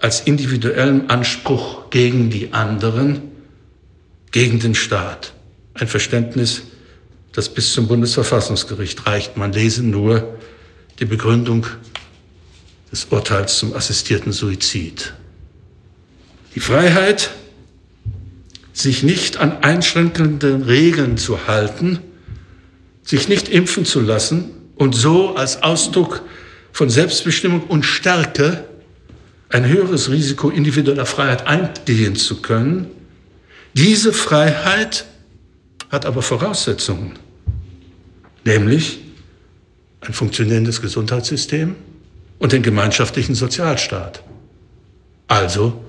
als 0.00 0.20
individuellem 0.22 1.04
Anspruch 1.06 1.90
gegen 1.90 2.28
die 2.30 2.52
anderen, 2.52 3.37
gegen 4.30 4.58
den 4.58 4.74
Staat. 4.74 5.32
Ein 5.74 5.88
Verständnis, 5.88 6.62
das 7.32 7.48
bis 7.48 7.72
zum 7.72 7.88
Bundesverfassungsgericht 7.88 9.06
reicht. 9.06 9.36
Man 9.36 9.52
lese 9.52 9.82
nur 9.82 10.36
die 10.98 11.04
Begründung 11.04 11.66
des 12.90 13.06
Urteils 13.10 13.58
zum 13.58 13.74
assistierten 13.74 14.32
Suizid. 14.32 15.14
Die 16.54 16.60
Freiheit, 16.60 17.30
sich 18.72 19.02
nicht 19.02 19.36
an 19.38 19.58
einschränkenden 19.62 20.62
Regeln 20.62 21.18
zu 21.18 21.46
halten, 21.46 21.98
sich 23.02 23.28
nicht 23.28 23.48
impfen 23.48 23.84
zu 23.84 24.00
lassen 24.00 24.50
und 24.76 24.94
so 24.94 25.34
als 25.34 25.62
Ausdruck 25.62 26.22
von 26.72 26.88
Selbstbestimmung 26.88 27.64
und 27.64 27.84
Stärke 27.84 28.64
ein 29.48 29.66
höheres 29.66 30.10
Risiko 30.10 30.50
individueller 30.50 31.06
Freiheit 31.06 31.46
eingehen 31.46 32.16
zu 32.16 32.40
können. 32.42 32.86
Diese 33.74 34.12
Freiheit 34.12 35.04
hat 35.90 36.06
aber 36.06 36.22
Voraussetzungen, 36.22 37.18
nämlich 38.44 38.98
ein 40.00 40.12
funktionierendes 40.12 40.80
Gesundheitssystem 40.80 41.74
und 42.38 42.52
den 42.52 42.62
gemeinschaftlichen 42.62 43.34
Sozialstaat. 43.34 44.22
Also 45.26 45.82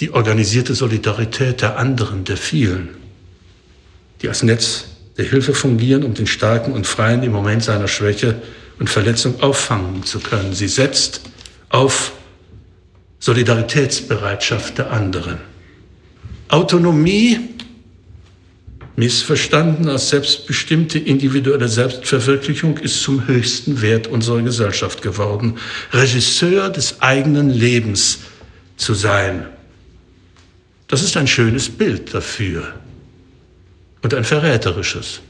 die 0.00 0.10
organisierte 0.10 0.74
Solidarität 0.74 1.60
der 1.60 1.78
anderen, 1.78 2.24
der 2.24 2.36
vielen, 2.36 2.88
die 4.22 4.28
als 4.28 4.42
Netz 4.42 4.86
der 5.16 5.26
Hilfe 5.26 5.52
fungieren, 5.52 6.04
um 6.04 6.14
den 6.14 6.26
Starken 6.26 6.72
und 6.72 6.86
Freien 6.86 7.22
im 7.22 7.32
Moment 7.32 7.62
seiner 7.62 7.88
Schwäche 7.88 8.40
und 8.78 8.88
Verletzung 8.88 9.40
auffangen 9.42 10.02
zu 10.04 10.20
können. 10.20 10.54
Sie 10.54 10.68
setzt 10.68 11.20
auf 11.68 12.12
Solidaritätsbereitschaft 13.18 14.78
der 14.78 14.90
anderen. 14.90 15.49
Autonomie, 16.50 17.38
missverstanden 18.96 19.88
als 19.88 20.10
selbstbestimmte 20.10 20.98
individuelle 20.98 21.68
Selbstverwirklichung, 21.68 22.76
ist 22.78 23.02
zum 23.02 23.26
höchsten 23.26 23.80
Wert 23.82 24.08
unserer 24.08 24.42
Gesellschaft 24.42 25.00
geworden. 25.00 25.58
Regisseur 25.92 26.70
des 26.70 27.00
eigenen 27.00 27.50
Lebens 27.50 28.20
zu 28.76 28.94
sein. 28.94 29.46
Das 30.88 31.02
ist 31.02 31.16
ein 31.16 31.28
schönes 31.28 31.68
Bild 31.68 32.12
dafür 32.12 32.74
und 34.02 34.12
ein 34.12 34.24
verräterisches. 34.24 35.20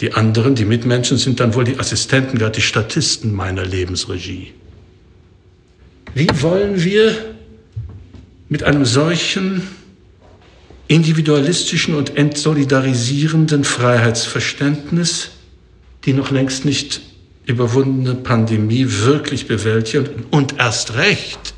Die 0.00 0.12
anderen, 0.12 0.56
die 0.56 0.64
Mitmenschen, 0.64 1.18
sind 1.18 1.38
dann 1.38 1.54
wohl 1.54 1.64
die 1.64 1.78
Assistenten, 1.78 2.38
gar 2.38 2.50
die 2.50 2.62
Statisten 2.62 3.32
meiner 3.32 3.64
Lebensregie. 3.64 4.52
Wie 6.14 6.28
wollen 6.42 6.82
wir 6.82 7.14
mit 8.48 8.64
einem 8.64 8.84
solchen 8.84 9.62
individualistischen 10.88 11.94
und 11.94 12.16
entsolidarisierenden 12.16 13.64
Freiheitsverständnis 13.64 15.30
die 16.04 16.12
noch 16.12 16.30
längst 16.30 16.64
nicht 16.64 17.00
überwundene 17.46 18.14
Pandemie 18.14 18.86
wirklich 18.88 19.46
bewältigen 19.46 20.26
und 20.30 20.58
erst 20.58 20.94
recht 20.94 21.54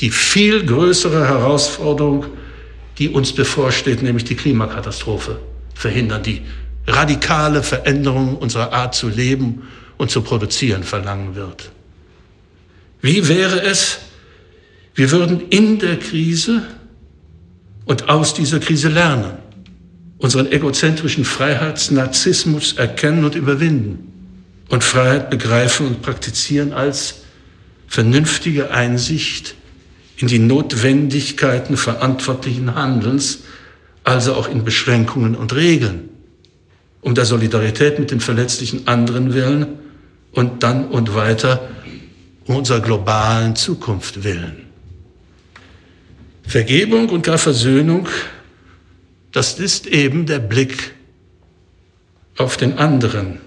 die 0.00 0.10
viel 0.10 0.64
größere 0.64 1.26
Herausforderung, 1.26 2.26
die 2.98 3.08
uns 3.08 3.32
bevorsteht, 3.32 4.02
nämlich 4.02 4.24
die 4.24 4.34
Klimakatastrophe, 4.34 5.38
verhindern, 5.74 6.22
die 6.22 6.42
radikale 6.86 7.62
Veränderung 7.62 8.36
unserer 8.36 8.72
Art 8.72 8.94
zu 8.94 9.08
leben 9.08 9.62
und 9.96 10.10
zu 10.10 10.20
produzieren 10.20 10.82
verlangen 10.82 11.34
wird. 11.34 11.70
Wie 13.00 13.26
wäre 13.28 13.62
es, 13.62 13.98
wir 14.94 15.10
würden 15.10 15.48
in 15.48 15.78
der 15.78 15.98
Krise 15.98 16.62
und 17.86 18.10
aus 18.10 18.34
dieser 18.34 18.60
Krise 18.60 18.88
lernen, 18.88 19.32
unseren 20.18 20.50
egozentrischen 20.52 21.24
Freiheitsnarzissmus 21.24 22.74
erkennen 22.74 23.24
und 23.24 23.34
überwinden 23.34 24.12
und 24.68 24.84
Freiheit 24.84 25.30
begreifen 25.30 25.86
und 25.86 26.02
praktizieren 26.02 26.72
als 26.72 27.22
vernünftige 27.86 28.70
Einsicht 28.70 29.54
in 30.18 30.28
die 30.28 30.40
Notwendigkeiten 30.40 31.76
verantwortlichen 31.76 32.74
Handelns, 32.74 33.40
also 34.02 34.34
auch 34.34 34.48
in 34.48 34.64
Beschränkungen 34.64 35.34
und 35.34 35.54
Regeln, 35.54 36.08
um 37.02 37.14
der 37.14 37.24
Solidarität 37.24 37.98
mit 37.98 38.10
den 38.10 38.20
verletzlichen 38.20 38.88
anderen 38.88 39.34
willen 39.34 39.66
und 40.32 40.62
dann 40.62 40.88
und 40.88 41.14
weiter 41.14 41.68
um 42.46 42.56
unserer 42.56 42.80
globalen 42.80 43.54
Zukunft 43.54 44.24
willen. 44.24 44.65
Vergebung 46.46 47.08
und 47.08 47.22
gar 47.22 47.38
Versöhnung, 47.38 48.08
das 49.32 49.58
ist 49.58 49.86
eben 49.86 50.26
der 50.26 50.38
Blick 50.38 50.94
auf 52.38 52.56
den 52.56 52.78
anderen. 52.78 53.40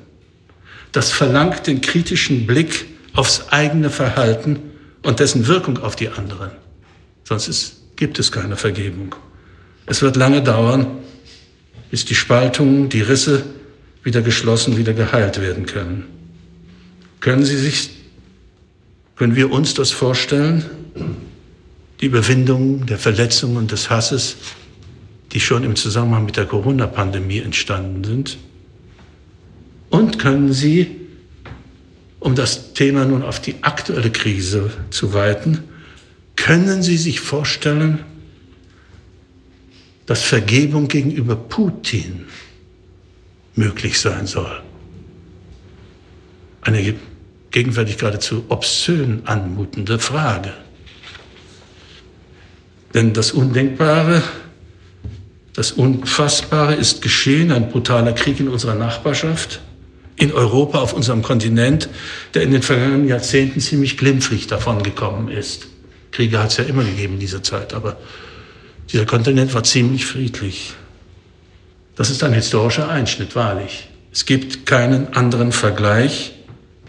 Das 0.92 1.12
verlangt 1.12 1.68
den 1.68 1.82
kritischen 1.82 2.46
Blick 2.46 2.86
aufs 3.14 3.50
eigene 3.50 3.90
Verhalten 3.90 4.60
und 5.04 5.20
dessen 5.20 5.48
Wirkung 5.48 5.78
auf 5.78 5.96
die 5.96 6.10
anderen. 6.10 6.52
Sonst 7.24 7.48
ist, 7.48 7.78
gibt 7.96 8.20
es 8.20 8.32
keine 8.32 8.56
Vergebung. 8.56 9.16
Es 9.86 10.02
wird 10.02 10.16
lange 10.16 10.44
dauern, 10.44 10.88
bis 11.92 12.06
die 12.06 12.16
Spaltungen, 12.16 12.90
die 12.90 13.02
Risse 13.02 13.44
wieder 14.04 14.22
geschlossen, 14.22 14.78
wieder 14.78 14.94
geheilt 14.94 15.42
werden 15.42 15.66
können. 15.66 16.06
Können 17.20 17.46
Sie 17.46 17.58
sich, 17.58 17.90
können 19.16 19.36
wir 19.36 19.52
uns 19.52 19.74
das 19.74 19.92
vorstellen? 19.92 20.66
Die 22.02 22.06
Überwindung 22.06 22.86
der 22.86 22.98
Verletzungen 22.98 23.58
und 23.58 23.72
des 23.72 23.90
Hasses, 23.90 24.38
die 25.32 25.40
schon 25.40 25.64
im 25.64 25.76
Zusammenhang 25.76 26.26
mit 26.26 26.38
der 26.38 26.46
Corona-Pandemie 26.46 27.40
entstanden 27.40 28.04
sind? 28.04 28.38
Und 29.90 30.20
können 30.20 30.54
Sie 30.54 31.00
um 32.20 32.36
das 32.36 32.74
Thema 32.74 33.06
nun 33.06 33.24
auf 33.24 33.40
die 33.40 33.56
aktuelle 33.62 34.12
Krise 34.12 34.72
zu 34.90 35.14
weiten, 35.14 35.64
können 36.36 36.84
Sie 36.84 36.98
sich 36.98 37.20
vorstellen, 37.20 38.00
dass 40.06 40.24
Vergebung 40.24 40.88
gegenüber 40.88 41.36
Putin 41.36 42.26
möglich 43.56 44.00
sein 44.00 44.28
soll? 44.28 44.62
Eine 46.62 46.96
gegenwärtig 47.52 47.98
geradezu 47.98 48.46
obszön 48.50 49.22
anmutende 49.26 49.98
Frage. 50.00 50.54
Denn 52.93 53.13
das 53.13 53.32
Undenkbare, 53.32 54.21
das 55.54 55.71
Unfassbare 55.71 56.75
ist 56.75 57.02
geschehen, 57.02 57.52
ein 57.52 57.69
brutaler 57.69 58.13
Krieg 58.13 58.39
in 58.39 58.47
unserer 58.47 58.75
Nachbarschaft 58.75 59.62
in 60.15 60.34
Europa, 60.34 60.80
auf 60.80 60.93
unserem 60.93 61.21
Kontinent, 61.21 61.89
der 62.34 62.43
in 62.43 62.52
den 62.52 62.62
vergangenen 62.62 63.08
Jahrzehnten 63.08 63.62
ziemlich 63.62 63.97
glimpflich 63.97 64.47
davongekommen 64.47 65.30
ist. 65.30 65.67
Kriege 66.12 66.39
hat 66.39 66.52
es 66.52 66.58
ja 66.58 66.65
immer 66.65 66.84
gegeben 66.84 67.13
in 67.13 67.19
dieser 67.19 67.41
Zeit, 67.41 67.73
aber 67.73 67.97
dieser 68.91 69.06
Kontinent 69.06 69.54
war 69.54 69.63
ziemlich 69.63 70.06
friedlich. 70.06 70.73
Das 71.95 72.10
ist 72.10 72.23
ein 72.23 72.34
historischer 72.34 72.89
Einschnitt, 72.89 73.36
wahrlich. 73.36 73.88
Es 74.12 74.25
gibt 74.25 74.65
keinen 74.65 75.13
anderen 75.13 75.52
Vergleich, 75.52 76.34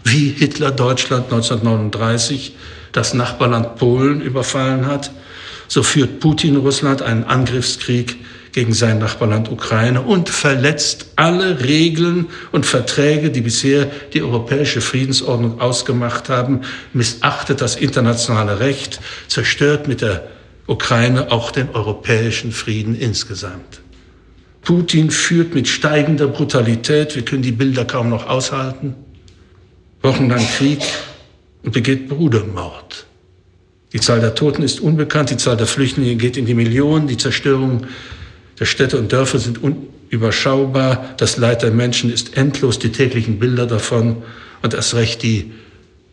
wie 0.03 0.29
Hitler 0.29 0.71
Deutschland 0.71 1.25
1939 1.25 2.55
das 2.91 3.13
Nachbarland 3.13 3.75
Polen 3.75 4.21
überfallen 4.21 4.87
hat. 4.87 5.11
So 5.71 5.83
führt 5.83 6.19
Putin 6.19 6.57
Russland 6.57 7.01
einen 7.01 7.23
Angriffskrieg 7.23 8.17
gegen 8.51 8.73
sein 8.73 8.99
Nachbarland 8.99 9.49
Ukraine 9.49 10.01
und 10.01 10.27
verletzt 10.27 11.13
alle 11.15 11.63
Regeln 11.63 12.25
und 12.51 12.65
Verträge, 12.65 13.29
die 13.29 13.39
bisher 13.39 13.89
die 14.13 14.21
europäische 14.21 14.81
Friedensordnung 14.81 15.61
ausgemacht 15.61 16.27
haben, 16.27 16.63
missachtet 16.91 17.61
das 17.61 17.77
internationale 17.77 18.59
Recht, 18.59 18.99
zerstört 19.29 19.87
mit 19.87 20.01
der 20.01 20.27
Ukraine 20.67 21.31
auch 21.31 21.51
den 21.51 21.69
europäischen 21.69 22.51
Frieden 22.51 22.93
insgesamt. 22.93 23.79
Putin 24.63 25.09
führt 25.09 25.55
mit 25.55 25.69
steigender 25.69 26.27
Brutalität, 26.27 27.15
wir 27.15 27.23
können 27.23 27.43
die 27.43 27.53
Bilder 27.53 27.85
kaum 27.85 28.09
noch 28.09 28.27
aushalten, 28.27 28.93
wochenlang 30.01 30.45
Krieg 30.57 30.81
und 31.63 31.71
begeht 31.71 32.09
Brudermord. 32.09 33.05
Die 33.93 33.99
Zahl 33.99 34.21
der 34.21 34.35
Toten 34.35 34.63
ist 34.63 34.79
unbekannt, 34.79 35.29
die 35.31 35.37
Zahl 35.37 35.57
der 35.57 35.67
Flüchtlinge 35.67 36.15
geht 36.15 36.37
in 36.37 36.45
die 36.45 36.53
Millionen, 36.53 37.07
die 37.07 37.17
Zerstörung 37.17 37.87
der 38.59 38.65
Städte 38.65 38.97
und 38.97 39.11
Dörfer 39.11 39.39
sind 39.39 39.59
unüberschaubar. 39.61 41.15
Das 41.17 41.37
Leid 41.37 41.63
der 41.63 41.71
Menschen 41.71 42.11
ist 42.11 42.37
endlos. 42.37 42.79
Die 42.79 42.91
täglichen 42.91 43.39
Bilder 43.39 43.65
davon 43.65 44.23
und 44.61 44.73
erst 44.73 44.93
recht 44.93 45.23
die 45.23 45.51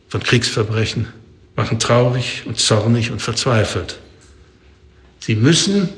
von 0.08 0.22
Kriegsverbrechen 0.22 1.08
machen 1.56 1.78
traurig 1.78 2.44
und 2.46 2.58
zornig 2.58 3.10
und 3.10 3.20
verzweifelt. 3.20 3.98
Sie 5.20 5.34
müssen 5.34 5.90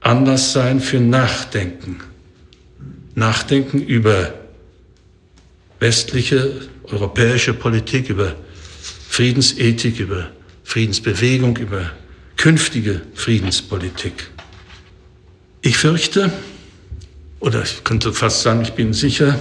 anders 0.00 0.52
sein 0.52 0.80
für 0.80 1.00
Nachdenken. 1.00 2.00
Nachdenken 3.14 3.82
über 3.82 4.32
westliche, 5.80 6.68
europäische 6.84 7.54
Politik, 7.54 8.08
über 8.08 8.36
Friedensethik, 9.08 9.98
über 9.98 10.28
Friedensbewegung, 10.68 11.56
über 11.56 11.90
künftige 12.36 13.00
Friedenspolitik. 13.14 14.30
Ich 15.62 15.78
fürchte, 15.78 16.30
oder 17.40 17.62
ich 17.62 17.84
könnte 17.84 18.12
fast 18.12 18.42
sagen, 18.42 18.60
ich 18.60 18.74
bin 18.74 18.92
sicher, 18.92 19.40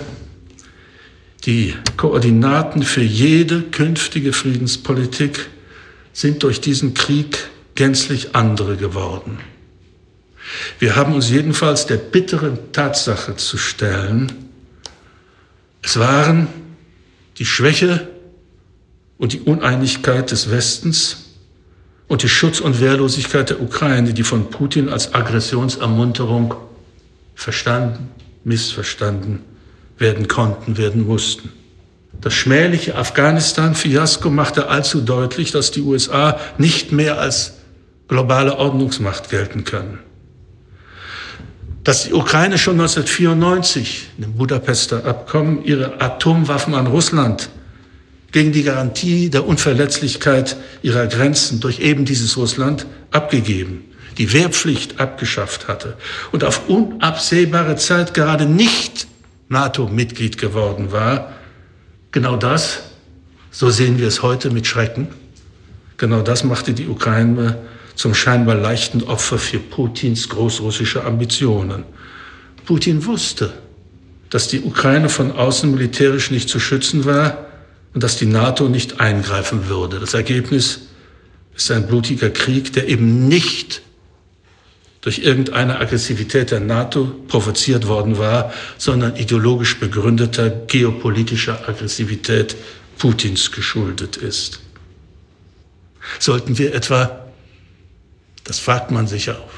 Die 1.48 1.76
Koordinaten 1.96 2.84
für 2.84 3.04
jede 3.04 3.62
künftige 3.62 4.34
Friedenspolitik 4.34 5.48
sind 6.12 6.44
durch 6.44 6.60
diesen 6.60 6.94
Krieg 6.94 7.38
gänzlich 7.76 8.36
andere 8.36 8.76
geworden. 8.76 9.38
Wir 10.80 10.98
haben 10.98 11.13
uns 11.13 11.30
jedenfalls 11.30 11.86
der 11.86 11.98
bitteren 11.98 12.58
Tatsache 12.74 13.38
zu 13.38 13.58
stellen, 13.58 14.32
es 15.82 15.98
waren 15.98 16.48
die 17.38 17.46
Schwäche 17.46 18.10
und 19.17 19.34
die 19.34 19.41
Uneinigkeit 19.41 20.32
des 20.32 20.51
Westens 20.51 21.25
und 22.08 22.23
die 22.23 22.30
Schutz- 22.30 22.60
und 22.60 22.80
Wehrlosigkeit 22.80 23.49
der 23.49 23.62
Ukraine, 23.62 24.13
die 24.13 24.23
von 24.23 24.49
Putin 24.49 24.89
als 24.89 25.13
Aggressionsermunterung 25.13 26.56
verstanden, 27.36 28.10
missverstanden 28.43 29.41
werden 29.97 30.27
konnten, 30.27 30.77
werden 30.77 31.06
mussten. 31.06 31.51
Das 32.21 32.34
schmähliche 32.34 32.95
Afghanistan-Fiasko 32.95 34.30
machte 34.30 34.69
allzu 34.69 35.01
deutlich, 35.01 35.51
dass 35.51 35.71
die 35.71 35.82
USA 35.82 36.39
nicht 36.58 36.91
mehr 36.91 37.19
als 37.19 37.53
globale 38.08 38.58
Ordnungsmacht 38.58 39.30
gelten 39.30 39.65
können. 39.65 39.99
Dass 41.84 42.06
die 42.06 42.13
Ukraine 42.13 42.58
schon 42.58 42.80
1994 42.80 44.10
im 44.17 44.34
Budapester 44.34 45.06
Abkommen 45.06 45.63
ihre 45.63 46.01
Atomwaffen 46.01 46.73
an 46.73 46.88
Russland 46.88 47.49
gegen 48.38 48.52
die 48.52 48.62
Garantie 48.62 49.32
der 49.32 49.47
Unverletzlichkeit 49.47 50.58
ihrer 50.84 51.08
Grenzen 51.08 51.60
durch 51.60 51.80
eben 51.80 52.06
dieses 52.06 52.38
Russland 52.38 52.86
abgegeben, 53.10 53.84
die 54.19 54.32
Wehrpflicht 54.32 55.00
abgeschafft 55.00 55.67
hatte 55.67 55.97
und 56.32 56.43
auf 56.43 56.69
unabsehbare 56.69 57.78
Zeit 57.78 58.13
gerade 58.13 58.45
nicht 58.45 59.08
NATO-Mitglied 59.50 60.38
geworden 60.38 60.91
war, 60.91 61.34
genau 62.12 62.36
das, 62.36 62.84
so 63.50 63.71
sehen 63.71 63.97
wir 63.97 64.08
es 64.08 64.21
heute 64.21 64.52
mit 64.52 64.67
Schrecken, 64.67 65.08
genau 65.97 66.21
das 66.21 66.43
machte 66.43 66.73
die 66.73 66.88
Ukraine 66.88 67.58
zum 67.95 68.13
scheinbar 68.13 68.54
leichten 68.54 69.02
Opfer 69.02 69.39
für 69.39 69.58
Putins 69.58 70.30
großrussische 70.30 71.04
Ambitionen. 71.04 71.86
Putin 72.67 73.04
wusste, 73.04 73.52
dass 74.30 74.47
die 74.47 74.62
Ukraine 74.62 75.10
von 75.10 75.32
außen 75.32 75.71
militärisch 75.71 76.30
nicht 76.30 76.50
zu 76.50 76.60
schützen 76.60 77.04
war 77.04 77.46
und 77.97 78.03
dass 78.03 78.15
die 78.15 78.27
NATO 78.27 78.69
nicht 78.69 78.99
eingreifen 78.99 79.69
würde. 79.69 79.99
Das 79.99 80.13
Ergebnis 80.13 80.81
ist 81.55 81.71
ein 81.71 81.88
blutiger 81.88 82.29
Krieg, 82.29 82.71
der 82.73 82.88
eben 82.89 83.27
nicht 83.27 83.81
durch 85.01 85.17
irgendeine 85.17 85.79
Aggressivität 85.79 86.51
der 86.51 86.60
NATO 86.60 87.05
provoziert 87.27 87.88
worden 87.88 88.19
war, 88.19 88.53
sondern 88.77 89.15
ideologisch 89.15 89.79
begründeter 89.79 90.51
geopolitischer 90.51 91.67
Aggressivität 91.67 92.55
Putins 92.99 93.51
geschuldet 93.51 94.15
ist. 94.15 94.60
Sollten 96.19 96.60
wir 96.60 96.75
etwa 96.75 97.25
das 98.43 98.60
fragt 98.60 98.91
man 98.91 99.07
sich 99.07 99.31
auch. 99.31 99.49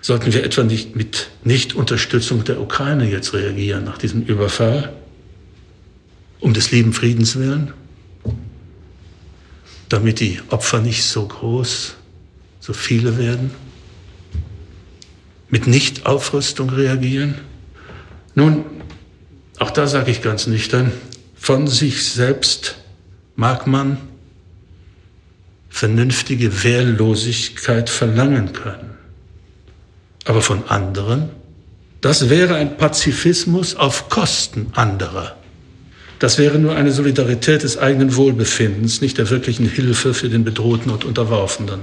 Sollten 0.00 0.32
wir 0.32 0.42
etwa 0.42 0.64
nicht 0.64 0.96
mit 0.96 1.28
Nichtunterstützung 1.44 2.42
der 2.42 2.60
Ukraine 2.60 3.08
jetzt 3.08 3.32
reagieren 3.32 3.84
nach 3.84 3.98
diesem 3.98 4.22
Überfall? 4.22 4.92
Um 6.40 6.54
des 6.54 6.70
lieben 6.70 6.92
Friedens 6.92 7.36
willen? 7.36 7.72
Damit 9.88 10.20
die 10.20 10.40
Opfer 10.48 10.80
nicht 10.80 11.04
so 11.04 11.26
groß, 11.26 11.94
so 12.60 12.72
viele 12.72 13.18
werden? 13.18 13.50
Mit 15.48 15.66
Nichtaufrüstung 15.66 16.70
reagieren? 16.70 17.36
Nun, 18.34 18.64
auch 19.58 19.70
da 19.70 19.86
sage 19.86 20.10
ich 20.10 20.22
ganz 20.22 20.46
nüchtern, 20.46 20.92
von 21.36 21.68
sich 21.68 22.04
selbst 22.04 22.76
mag 23.36 23.66
man 23.66 23.98
vernünftige 25.68 26.64
Wehrlosigkeit 26.64 27.90
verlangen 27.90 28.52
können. 28.52 28.96
Aber 30.24 30.42
von 30.42 30.66
anderen, 30.68 31.28
das 32.00 32.28
wäre 32.28 32.56
ein 32.56 32.76
Pazifismus 32.76 33.76
auf 33.76 34.08
Kosten 34.08 34.68
anderer. 34.74 35.36
Das 36.18 36.38
wäre 36.38 36.58
nur 36.58 36.74
eine 36.74 36.92
Solidarität 36.92 37.62
des 37.62 37.76
eigenen 37.76 38.16
Wohlbefindens, 38.16 39.00
nicht 39.00 39.18
der 39.18 39.28
wirklichen 39.30 39.68
Hilfe 39.68 40.14
für 40.14 40.28
den 40.28 40.44
Bedrohten 40.44 40.90
und 40.90 41.04
Unterworfenen. 41.04 41.80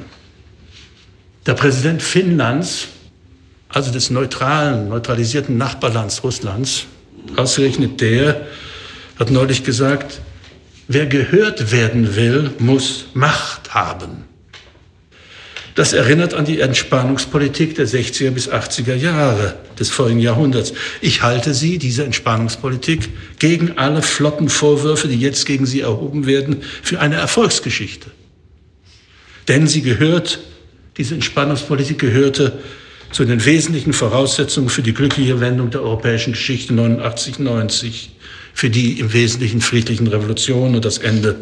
Der 1.45 1.53
Präsident 1.53 2.01
Finnlands, 2.01 2.87
also 3.69 3.91
des 3.91 4.09
neutralen, 4.09 4.89
neutralisierten 4.89 5.57
Nachbarlands 5.57 6.23
Russlands, 6.23 6.85
ausgerechnet 7.35 8.01
der, 8.01 8.47
hat 9.19 9.29
neulich 9.29 9.63
gesagt, 9.63 10.21
Wer 10.87 11.05
gehört 11.05 11.71
werden 11.71 12.15
will, 12.15 12.51
muss 12.59 13.05
Macht 13.13 13.73
haben. 13.73 14.25
Das 15.75 15.93
erinnert 15.93 16.35
an 16.35 16.45
die 16.45 16.59
Entspannungspolitik 16.59 17.75
der 17.75 17.87
60er 17.87 18.29
bis 18.29 18.49
80er 18.49 18.93
Jahre 18.93 19.55
des 19.79 19.89
vorigen 19.89 20.19
Jahrhunderts. 20.19 20.73
Ich 21.01 21.23
halte 21.23 21.53
sie, 21.53 21.79
diese 21.79 22.03
Entspannungspolitik, 22.03 23.09
gegen 23.39 23.77
alle 23.77 24.03
flotten 24.03 24.49
Vorwürfe, 24.49 25.07
die 25.07 25.19
jetzt 25.19 25.45
gegen 25.45 25.65
sie 25.65 25.81
erhoben 25.81 26.27
werden, 26.27 26.61
für 26.83 26.99
eine 26.99 27.15
Erfolgsgeschichte. 27.15 28.11
Denn 29.47 29.67
sie 29.67 29.81
gehört, 29.81 30.39
diese 30.97 31.15
Entspannungspolitik 31.15 31.97
gehörte 31.97 32.59
zu 33.11 33.25
den 33.25 33.43
wesentlichen 33.43 33.93
Voraussetzungen 33.93 34.69
für 34.69 34.83
die 34.83 34.93
glückliche 34.93 35.39
Wendung 35.39 35.71
der 35.71 35.81
europäischen 35.81 36.33
Geschichte 36.33 36.73
89-90 36.73 38.09
für 38.53 38.69
die 38.69 38.99
im 38.99 39.11
Wesentlichen 39.13 39.61
friedlichen 39.61 40.07
Revolution 40.07 40.75
und 40.75 40.85
das 40.85 40.99
Ende 40.99 41.37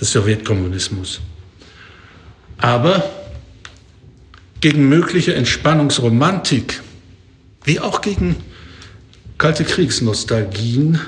des 0.00 0.12
Sowjetkommunismus. 0.12 1.20
Aber 2.56 3.23
gegen 4.60 4.88
mögliche 4.88 5.34
Entspannungsromantik, 5.34 6.80
wie 7.64 7.80
auch 7.80 8.00
gegen 8.00 8.36
kalte 9.38 9.64
Kriegsnostalgien, 9.64 11.00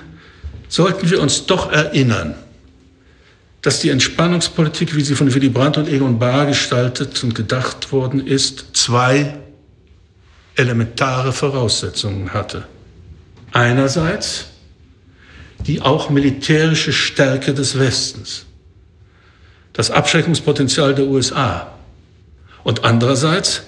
sollten 0.69 1.11
wir 1.11 1.21
uns 1.21 1.47
doch 1.47 1.71
erinnern, 1.71 2.35
dass 3.63 3.81
die 3.81 3.91
Entspannungspolitik, 3.91 4.95
wie 4.95 5.03
sie 5.03 5.15
von 5.15 5.33
Willy 5.33 5.49
Brandt 5.49 5.77
und 5.77 5.89
Egon 5.89 6.19
Bahr 6.19 6.47
gestaltet 6.47 7.23
und 7.25 7.35
gedacht 7.35 7.93
worden 7.93 8.27
ist, 8.27 8.77
zwei 8.77 9.39
elementare 10.55 11.33
Voraussetzungen 11.33 12.33
hatte. 12.33 12.67
Einerseits 13.53 14.47
die 15.67 15.81
auch 15.81 16.11
militärische 16.11 16.93
Stärke 16.93 17.55
des 17.55 17.79
Westens, 17.79 18.45
das 19.73 19.91
Abschreckungspotenzial 19.91 20.95
der 20.95 21.07
USA 21.07 21.76
und 22.67 22.85
andererseits 22.85 23.63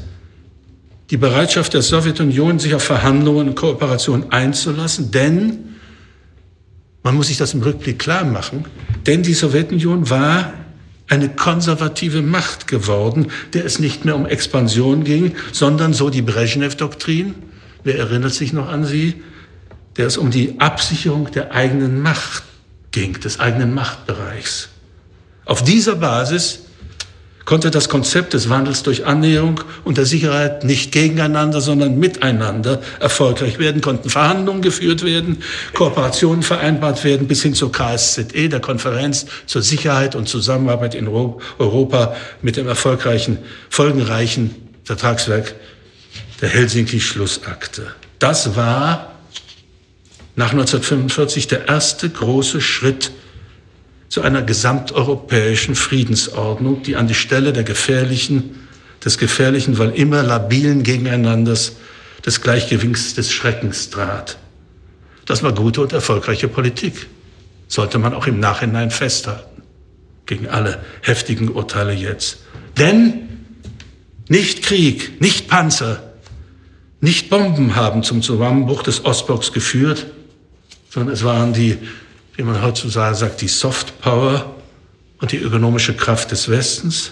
die 1.10 1.16
Bereitschaft 1.16 1.72
der 1.72 1.82
Sowjetunion, 1.82 2.58
sich 2.58 2.74
auf 2.74 2.82
Verhandlungen 2.82 3.50
und 3.50 3.54
Kooperation 3.54 4.32
einzulassen, 4.32 5.12
denn 5.12 5.76
man 7.04 7.14
muss 7.14 7.28
sich 7.28 7.36
das 7.36 7.54
im 7.54 7.62
Rückblick 7.62 8.00
klar 8.00 8.24
machen, 8.24 8.64
denn 9.06 9.22
die 9.22 9.34
Sowjetunion 9.34 10.10
war 10.10 10.52
eine 11.06 11.28
konservative 11.28 12.22
Macht 12.22 12.66
geworden, 12.66 13.28
der 13.52 13.64
es 13.64 13.78
nicht 13.78 14.04
mehr 14.04 14.16
um 14.16 14.26
Expansion 14.26 15.04
ging, 15.04 15.36
sondern 15.52 15.92
so 15.92 16.10
die 16.10 16.22
Brezhnev-Doktrin, 16.22 17.36
wer 17.84 17.98
erinnert 17.98 18.34
sich 18.34 18.52
noch 18.52 18.68
an 18.68 18.84
sie, 18.84 19.22
der 19.96 20.08
es 20.08 20.16
um 20.16 20.32
die 20.32 20.58
Absicherung 20.58 21.30
der 21.30 21.52
eigenen 21.52 22.02
Macht 22.02 22.42
ging, 22.90 23.20
des 23.20 23.38
eigenen 23.38 23.74
Machtbereichs. 23.74 24.70
Auf 25.44 25.62
dieser 25.62 25.94
Basis 25.94 26.64
konnte 27.48 27.70
das 27.70 27.88
Konzept 27.88 28.34
des 28.34 28.50
Wandels 28.50 28.82
durch 28.82 29.06
Annäherung 29.06 29.62
und 29.82 29.96
der 29.96 30.04
Sicherheit 30.04 30.64
nicht 30.64 30.92
gegeneinander, 30.92 31.62
sondern 31.62 31.98
miteinander 31.98 32.82
erfolgreich 33.00 33.58
werden, 33.58 33.80
konnten 33.80 34.10
Verhandlungen 34.10 34.60
geführt 34.60 35.02
werden, 35.02 35.42
Kooperationen 35.72 36.42
vereinbart 36.42 37.04
werden, 37.04 37.26
bis 37.26 37.42
hin 37.42 37.54
zur 37.54 37.72
KSZE, 37.72 38.50
der 38.50 38.60
Konferenz 38.60 39.24
zur 39.46 39.62
Sicherheit 39.62 40.14
und 40.14 40.28
Zusammenarbeit 40.28 40.94
in 40.94 41.08
Europa 41.08 42.14
mit 42.42 42.58
dem 42.58 42.68
erfolgreichen, 42.68 43.38
folgenreichen 43.70 44.54
Vertragswerk 44.84 45.54
der 46.42 46.50
Helsinki-Schlussakte. 46.50 47.86
Das 48.18 48.56
war 48.56 49.14
nach 50.36 50.50
1945 50.50 51.46
der 51.46 51.66
erste 51.66 52.10
große 52.10 52.60
Schritt 52.60 53.10
zu 54.08 54.22
einer 54.22 54.42
gesamteuropäischen 54.42 55.74
Friedensordnung, 55.74 56.82
die 56.82 56.96
an 56.96 57.08
die 57.08 57.14
Stelle 57.14 57.52
der 57.52 57.64
gefährlichen, 57.64 58.66
des 59.04 59.18
gefährlichen, 59.18 59.78
weil 59.78 59.90
immer 59.90 60.22
labilen 60.22 60.82
Gegeneinanders 60.82 61.76
des 62.24 62.40
Gleichgewichts 62.40 63.14
des 63.14 63.32
Schreckens 63.32 63.90
trat. 63.90 64.38
Das 65.26 65.42
war 65.42 65.52
gute 65.52 65.82
und 65.82 65.92
erfolgreiche 65.92 66.48
Politik. 66.48 67.06
Sollte 67.68 67.98
man 67.98 68.14
auch 68.14 68.26
im 68.26 68.40
Nachhinein 68.40 68.90
festhalten. 68.90 69.62
Gegen 70.24 70.48
alle 70.48 70.80
heftigen 71.02 71.50
Urteile 71.50 71.92
jetzt. 71.92 72.38
Denn 72.78 73.28
nicht 74.28 74.62
Krieg, 74.62 75.20
nicht 75.20 75.48
Panzer, 75.48 76.02
nicht 77.00 77.30
Bomben 77.30 77.76
haben 77.76 78.02
zum 78.02 78.22
Zusammenbruch 78.22 78.82
des 78.82 79.04
Ostblocks 79.04 79.52
geführt, 79.52 80.06
sondern 80.90 81.14
es 81.14 81.24
waren 81.24 81.52
die 81.52 81.78
wie 82.38 82.44
man 82.44 82.62
heutzutage 82.62 83.16
sagt, 83.16 83.40
die 83.40 83.48
Soft 83.48 84.00
Power 84.00 84.54
und 85.20 85.32
die 85.32 85.38
ökonomische 85.38 85.94
Kraft 85.94 86.30
des 86.30 86.48
Westens 86.48 87.10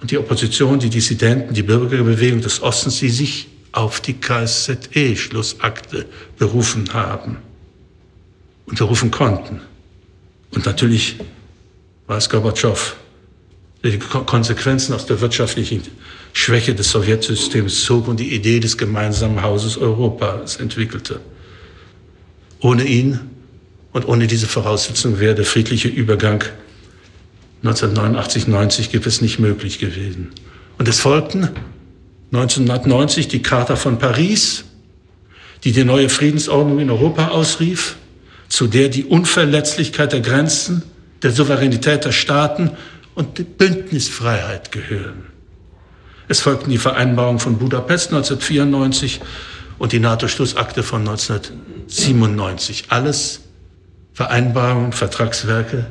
und 0.00 0.10
die 0.10 0.18
Opposition, 0.18 0.80
die 0.80 0.90
Dissidenten, 0.90 1.54
die 1.54 1.62
Bürgerbewegung 1.62 2.40
des 2.40 2.60
Ostens, 2.60 2.98
die 2.98 3.08
sich 3.08 3.46
auf 3.70 4.00
die 4.00 4.14
KSZE-Schlussakte 4.14 6.06
berufen 6.38 6.92
haben 6.92 7.36
und 8.66 8.76
berufen 8.78 9.12
konnten. 9.12 9.60
Und 10.50 10.66
natürlich 10.66 11.18
war 12.08 12.16
es 12.16 12.28
Gorbatschow, 12.28 12.96
der 13.84 13.92
die 13.92 13.98
Konsequenzen 13.98 14.92
aus 14.92 15.06
der 15.06 15.20
wirtschaftlichen 15.20 15.82
Schwäche 16.32 16.74
des 16.74 16.90
Sowjetsystems 16.90 17.84
zog 17.84 18.08
und 18.08 18.18
die 18.18 18.34
Idee 18.34 18.58
des 18.58 18.76
gemeinsamen 18.76 19.40
Hauses 19.40 19.76
Europas 19.78 20.56
entwickelte. 20.56 21.20
Ohne 22.58 22.82
ihn 22.82 23.35
und 23.96 24.06
ohne 24.06 24.26
diese 24.26 24.46
Voraussetzung 24.46 25.20
wäre 25.20 25.34
der 25.34 25.46
friedliche 25.46 25.88
Übergang 25.88 26.44
1989, 27.62 28.46
90 28.46 28.92
gibt 28.92 29.22
nicht 29.22 29.38
möglich 29.38 29.78
gewesen. 29.78 30.32
Und 30.76 30.86
es 30.86 31.00
folgten 31.00 31.48
1990 32.30 33.28
die 33.28 33.40
Charta 33.40 33.74
von 33.74 33.98
Paris, 33.98 34.64
die 35.64 35.72
die 35.72 35.84
neue 35.84 36.10
Friedensordnung 36.10 36.78
in 36.78 36.90
Europa 36.90 37.28
ausrief, 37.28 37.96
zu 38.50 38.66
der 38.66 38.90
die 38.90 39.04
Unverletzlichkeit 39.04 40.12
der 40.12 40.20
Grenzen, 40.20 40.82
der 41.22 41.30
Souveränität 41.30 42.04
der 42.04 42.12
Staaten 42.12 42.72
und 43.14 43.38
die 43.38 43.44
Bündnisfreiheit 43.44 44.72
gehören. 44.72 45.24
Es 46.28 46.40
folgten 46.40 46.68
die 46.68 46.76
Vereinbarung 46.76 47.38
von 47.38 47.56
Budapest 47.56 48.08
1994 48.08 49.22
und 49.78 49.92
die 49.92 50.00
NATO-Schlussakte 50.00 50.82
von 50.82 51.00
1997. 51.08 52.88
Alles 52.90 53.40
Vereinbarungen, 54.16 54.92
Vertragswerke 54.92 55.84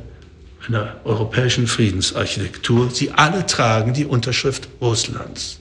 einer 0.68 0.96
europäischen 1.04 1.68
Friedensarchitektur. 1.68 2.90
Sie 2.90 3.12
alle 3.12 3.46
tragen 3.46 3.94
die 3.94 4.06
Unterschrift 4.06 4.68
Russlands. 4.82 5.60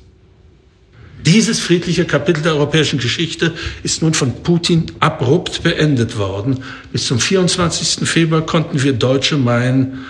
Dieses 1.26 1.60
friedliche 1.60 2.06
Kapitel 2.06 2.42
der 2.42 2.54
europäischen 2.54 2.98
Geschichte 2.98 3.52
ist 3.82 4.00
nun 4.00 4.14
von 4.14 4.42
Putin 4.42 4.86
abrupt 4.98 5.62
beendet 5.62 6.16
worden. 6.16 6.64
Bis 6.90 7.06
zum 7.06 7.20
24. 7.20 8.08
Februar 8.08 8.40
konnten 8.40 8.82
wir 8.82 8.94
Deutsche 8.94 9.36
meinen, 9.36 10.06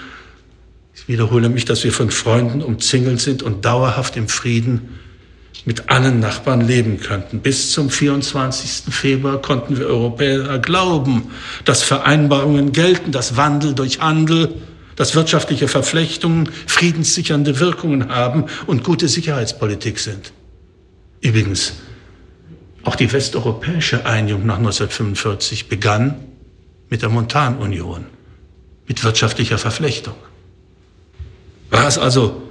ich 0.95 1.09
wiederhole 1.09 1.49
mich, 1.49 1.64
dass 1.64 1.83
wir 1.83 1.90
von 1.90 2.12
Freunden 2.12 2.62
umzingelt 2.62 3.21
sind 3.21 3.43
und 3.43 3.64
dauerhaft 3.64 4.17
im 4.17 4.29
Frieden 4.29 5.01
mit 5.64 5.88
allen 5.88 6.21
Nachbarn 6.21 6.61
leben 6.61 7.01
könnten. 7.01 7.40
Bis 7.40 7.73
zum 7.73 7.90
24. 7.90 8.93
Februar 8.93 9.40
konnten 9.40 9.79
wir 9.79 9.87
Europäer 9.87 10.59
glauben, 10.59 11.31
dass 11.64 11.83
Vereinbarungen 11.83 12.73
gelten, 12.73 13.12
dass 13.12 13.37
Wandel 13.37 13.75
durch 13.75 14.01
Handel, 14.01 14.55
dass 14.97 15.14
wirtschaftliche 15.14 15.69
Verflechtungen 15.69 16.51
friedenssichernde 16.67 17.61
Wirkungen 17.61 18.11
haben 18.11 18.45
und 18.67 18.85
gute 18.85 19.09
Sicherheitspolitik 19.09 19.99
sind. 19.99 20.33
Übrigens, 21.21 21.75
auch 22.85 22.97
die 22.97 23.11
westeuropäische 23.11 24.05
Einigung 24.05 24.45
nach 24.45 24.59
1945 24.59 25.69
begann 25.69 26.17
mit 26.90 27.01
der 27.03 27.09
Montanunion, 27.09 28.05
mit 28.87 29.03
wirtschaftlicher 29.03 29.57
Verflechtung. 29.57 30.14
War 31.71 31.88
es 31.88 31.97
also 31.97 32.43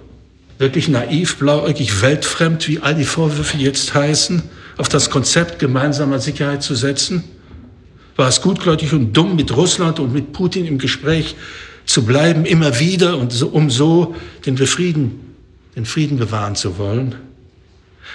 wirklich 0.64 0.88
naiv, 0.88 1.38
blauäugig, 1.38 2.02
weltfremd, 2.02 2.68
wie 2.70 2.80
all 2.80 2.96
die 2.96 3.04
Vorwürfe 3.04 3.58
jetzt 3.58 3.94
heißen, 3.94 4.42
auf 4.78 4.88
das 4.88 5.10
Konzept 5.10 5.60
gemeinsamer 5.60 6.20
Sicherheit 6.20 6.64
zu 6.64 6.74
setzen? 6.74 7.24
War 8.16 8.30
es 8.30 8.42
gutgläubig 8.42 8.94
und 8.94 9.12
dumm, 9.14 9.36
mit 9.36 9.56
Russland 9.56 10.00
und 10.00 10.14
mit 10.14 10.32
Putin 10.32 10.66
im 10.66 10.78
Gespräch 10.78 11.36
zu 11.86 12.06
bleiben, 12.06 12.46
immer 12.46 12.80
wieder 12.80 13.18
und 13.18 13.34
so, 13.34 13.50
um 13.50 13.70
so 13.70 14.16
den 14.46 14.58
Frieden, 14.58 15.36
den 15.76 15.86
Frieden 15.86 16.18
bewahren 16.18 16.56
zu 16.56 16.78
wollen? 16.78 17.16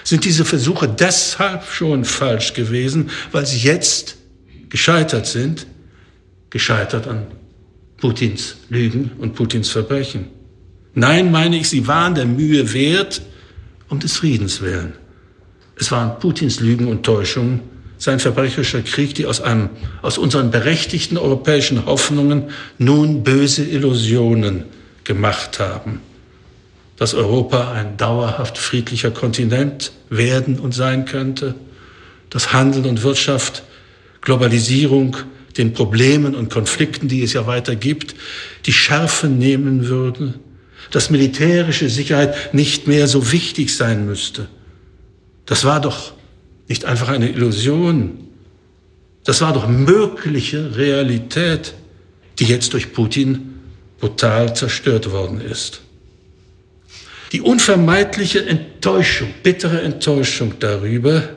sind 0.04 0.24
diese 0.24 0.44
Versuche 0.44 0.88
deshalb 0.88 1.64
schon 1.66 2.04
falsch 2.04 2.54
gewesen, 2.54 3.11
weil 3.32 3.44
sie 3.44 3.58
jetzt 3.58 4.16
gescheitert 4.70 5.26
sind, 5.26 5.66
gescheitert 6.50 7.06
an 7.06 7.26
Putins 7.98 8.56
Lügen 8.70 9.11
und 9.18 9.34
Putins 9.34 9.68
Verbrechen. 9.68 10.38
Nein, 10.98 11.30
meine 11.30 11.56
ich, 11.56 11.68
sie 11.68 11.87
waren 11.87 12.16
der 12.16 12.26
Mühe 12.26 12.74
wert, 12.74 13.22
um 13.88 14.00
des 14.00 14.16
Friedens 14.16 14.61
willen. 14.61 14.94
Es 15.76 15.92
waren 15.92 16.18
Putins 16.18 16.58
Lügen 16.58 16.88
und 16.88 17.04
Täuschungen, 17.04 17.61
sein 17.98 18.18
verbrecherischer 18.18 18.82
Krieg, 18.82 19.14
die 19.14 19.24
aus 19.24 19.40
einem, 19.40 19.70
aus 20.02 20.18
unseren 20.18 20.50
berechtigten 20.50 21.16
europäischen 21.16 21.87
Hoffnungen 21.87 22.50
nun 22.78 23.22
böse 23.22 23.62
Illusionen 23.64 24.64
gemacht 25.04 25.61
haben. 25.61 26.00
Dass 26.96 27.14
Europa 27.14 27.70
ein 27.70 27.96
dauerhaft 27.96 28.58
friedlicher 28.58 29.12
Kontinent 29.12 29.92
werden 30.11 30.58
und 30.58 30.74
sein 30.74 31.04
könnte, 31.04 31.54
dass 32.28 32.52
Handel 32.52 32.87
und 32.87 33.04
Wirtschaft, 33.04 33.62
Globalisierung 34.20 35.16
den 35.56 35.74
Problemen 35.74 36.34
und 36.34 36.50
Konflikten, 36.50 37.06
die 37.06 37.22
es 37.22 37.34
ja 37.34 37.46
weiter 37.46 37.76
gibt, 37.76 38.16
die 38.66 38.72
Schärfe 38.72 39.28
nehmen 39.28 39.87
würden, 39.87 40.34
dass 40.90 41.11
militärische 41.11 41.88
Sicherheit 41.88 42.55
nicht 42.55 42.87
mehr 42.87 43.07
so 43.07 43.33
wichtig 43.33 43.77
sein 43.77 44.07
müsste. 44.07 44.48
Das 45.46 45.64
war 45.64 45.81
doch 45.81 46.12
nicht 46.68 46.85
einfach 46.85 47.09
eine 47.09 47.29
Illusion. 47.29 48.18
Das 49.24 49.40
war 49.40 49.53
doch 49.53 49.66
mögliche 49.66 50.77
Realität, 50.77 51.74
die 52.38 52.44
jetzt 52.44 52.72
durch 52.72 52.92
Putin 52.92 53.55
brutal 54.01 54.55
zerstört 54.55 55.11
worden 55.11 55.40
ist. 55.40 55.81
Die 57.33 57.42
unvermeidliche 57.42 58.46
Enttäuschung, 58.46 59.29
bittere 59.42 59.83
Enttäuschung 59.83 60.55
darüber, 60.61 61.29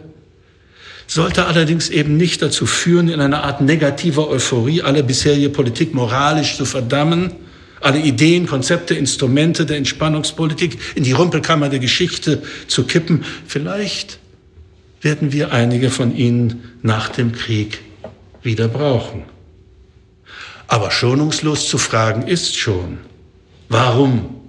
sollte 1.07 1.45
allerdings 1.45 1.89
eben 1.89 2.15
nicht 2.15 2.41
dazu 2.41 2.65
führen, 2.65 3.09
in 3.09 3.19
einer 3.19 3.43
Art 3.43 3.59
negativer 3.59 4.29
Euphorie 4.29 4.81
alle 4.81 5.03
bisherige 5.03 5.49
Politik 5.49 5.93
moralisch 5.93 6.55
zu 6.55 6.63
verdammen, 6.63 7.33
alle 7.81 7.99
Ideen, 7.99 8.47
Konzepte, 8.47 8.93
Instrumente 8.93 9.65
der 9.65 9.77
Entspannungspolitik 9.77 10.77
in 10.95 11.03
die 11.03 11.11
Rumpelkammer 11.11 11.69
der 11.69 11.79
Geschichte 11.79 12.41
zu 12.67 12.85
kippen. 12.85 13.25
Vielleicht 13.47 14.19
werden 15.01 15.31
wir 15.31 15.51
einige 15.51 15.89
von 15.89 16.15
ihnen 16.15 16.63
nach 16.81 17.09
dem 17.09 17.31
Krieg 17.31 17.81
wieder 18.43 18.67
brauchen. 18.67 19.23
Aber 20.67 20.91
schonungslos 20.91 21.67
zu 21.67 21.77
fragen 21.77 22.27
ist 22.27 22.55
schon, 22.55 22.99
warum 23.67 24.41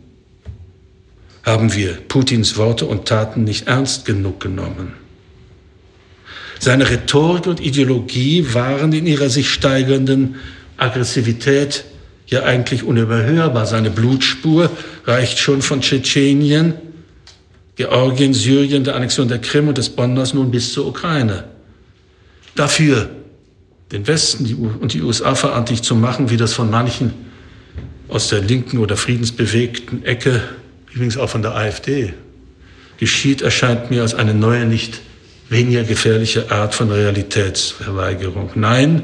haben 1.42 1.74
wir 1.74 1.94
Putins 1.94 2.56
Worte 2.56 2.86
und 2.86 3.06
Taten 3.06 3.44
nicht 3.44 3.66
ernst 3.66 4.04
genug 4.04 4.40
genommen. 4.40 4.92
Seine 6.60 6.88
Rhetorik 6.88 7.48
und 7.48 7.60
Ideologie 7.60 8.46
waren 8.54 8.92
in 8.92 9.06
ihrer 9.06 9.28
sich 9.28 9.50
steigernden 9.50 10.36
Aggressivität 10.76 11.84
ja 12.32 12.42
eigentlich 12.42 12.82
unüberhörbar. 12.82 13.66
Seine 13.66 13.90
Blutspur 13.90 14.70
reicht 15.04 15.38
schon 15.38 15.62
von 15.62 15.80
Tschetschenien, 15.80 16.74
Georgien, 17.76 18.34
Syrien, 18.34 18.84
der 18.84 18.96
Annexion 18.96 19.28
der 19.28 19.38
Krim 19.38 19.68
und 19.68 19.78
des 19.78 19.90
Bonders 19.90 20.34
nun 20.34 20.50
bis 20.50 20.72
zur 20.72 20.86
Ukraine. 20.86 21.44
Dafür 22.54 23.08
den 23.92 24.06
Westen 24.06 24.76
und 24.80 24.92
die 24.94 25.02
USA 25.02 25.34
verantwortlich 25.34 25.82
zu 25.82 25.94
machen, 25.94 26.30
wie 26.30 26.36
das 26.36 26.52
von 26.54 26.70
manchen 26.70 27.12
aus 28.08 28.28
der 28.28 28.40
linken 28.40 28.78
oder 28.78 28.96
friedensbewegten 28.96 30.04
Ecke 30.04 30.42
übrigens 30.94 31.16
auch 31.16 31.30
von 31.30 31.42
der 31.42 31.54
AfD, 31.54 32.12
geschieht, 32.98 33.42
erscheint 33.42 33.90
mir 33.90 34.02
als 34.02 34.14
eine 34.14 34.34
neue, 34.34 34.66
nicht 34.66 35.00
weniger 35.48 35.84
gefährliche 35.84 36.50
Art 36.50 36.74
von 36.74 36.90
Realitätsverweigerung. 36.90 38.50
Nein, 38.54 39.02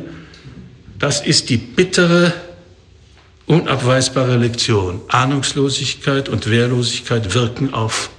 das 0.99 1.25
ist 1.25 1.51
die 1.51 1.57
bittere, 1.57 2.33
unabweisbare 3.49 4.37
Lektion. 4.37 5.01
Ahnungslosigkeit 5.09 6.29
und 6.29 6.49
Wehrlosigkeit 6.49 7.35
wirken 7.35 7.75
auf 7.75 8.11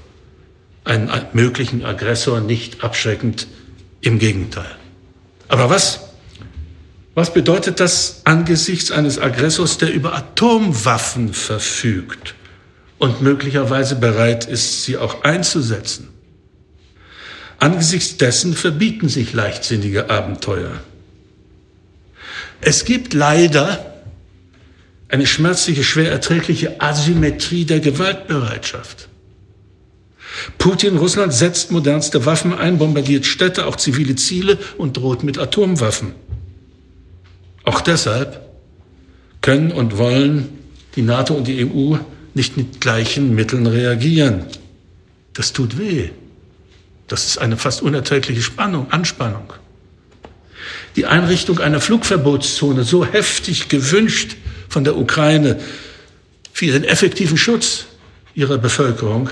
einen 0.83 1.09
möglichen 1.33 1.85
Aggressor 1.85 2.41
nicht 2.41 2.83
abschreckend, 2.83 3.47
im 4.01 4.19
Gegenteil. 4.19 4.75
Aber 5.47 5.69
was, 5.69 6.09
was 7.15 7.33
bedeutet 7.33 7.79
das 7.79 8.21
angesichts 8.23 8.91
eines 8.91 9.19
Aggressors, 9.19 9.77
der 9.77 9.93
über 9.93 10.13
Atomwaffen 10.15 11.33
verfügt? 11.33 12.35
und 12.99 13.21
möglicherweise 13.21 13.95
bereit 13.95 14.45
ist, 14.45 14.83
sie 14.83 14.97
auch 14.97 15.23
einzusetzen. 15.23 16.09
Angesichts 17.57 18.17
dessen 18.17 18.53
verbieten 18.53 19.09
sich 19.09 19.33
leichtsinnige 19.33 20.09
Abenteuer. 20.09 20.79
Es 22.61 22.85
gibt 22.85 23.13
leider 23.13 23.88
eine 25.09 25.25
schmerzliche, 25.25 25.83
schwer 25.83 26.11
erträgliche 26.11 26.79
Asymmetrie 26.79 27.65
der 27.65 27.79
Gewaltbereitschaft. 27.79 29.09
Putin, 30.57 30.97
Russland 30.97 31.33
setzt 31.33 31.71
modernste 31.71 32.25
Waffen 32.25 32.53
ein, 32.53 32.77
bombardiert 32.77 33.25
Städte, 33.25 33.65
auch 33.65 33.75
zivile 33.75 34.15
Ziele 34.15 34.57
und 34.77 34.95
droht 34.95 35.23
mit 35.23 35.37
Atomwaffen. 35.37 36.13
Auch 37.63 37.81
deshalb, 37.81 38.41
können 39.41 39.71
und 39.71 39.97
wollen 39.97 40.49
die 40.95 41.01
NATO 41.01 41.33
und 41.33 41.47
die 41.47 41.65
EU 41.65 41.97
nicht 42.35 42.57
mit 42.57 42.79
gleichen 42.79 43.33
Mitteln 43.33 43.65
reagieren. 43.65 44.45
Das 45.33 45.53
tut 45.53 45.77
weh. 45.77 46.09
Das 47.07 47.25
ist 47.25 47.39
eine 47.39 47.57
fast 47.57 47.81
unerträgliche 47.81 48.41
Spannung, 48.41 48.91
Anspannung. 48.91 49.53
Die 50.95 51.07
Einrichtung 51.07 51.59
einer 51.59 51.81
Flugverbotszone, 51.81 52.83
so 52.83 53.05
heftig 53.05 53.69
gewünscht 53.69 54.35
von 54.69 54.83
der 54.83 54.97
Ukraine 54.97 55.59
für 56.53 56.67
den 56.67 56.83
effektiven 56.83 57.37
Schutz 57.37 57.85
ihrer 58.35 58.57
Bevölkerung, 58.57 59.29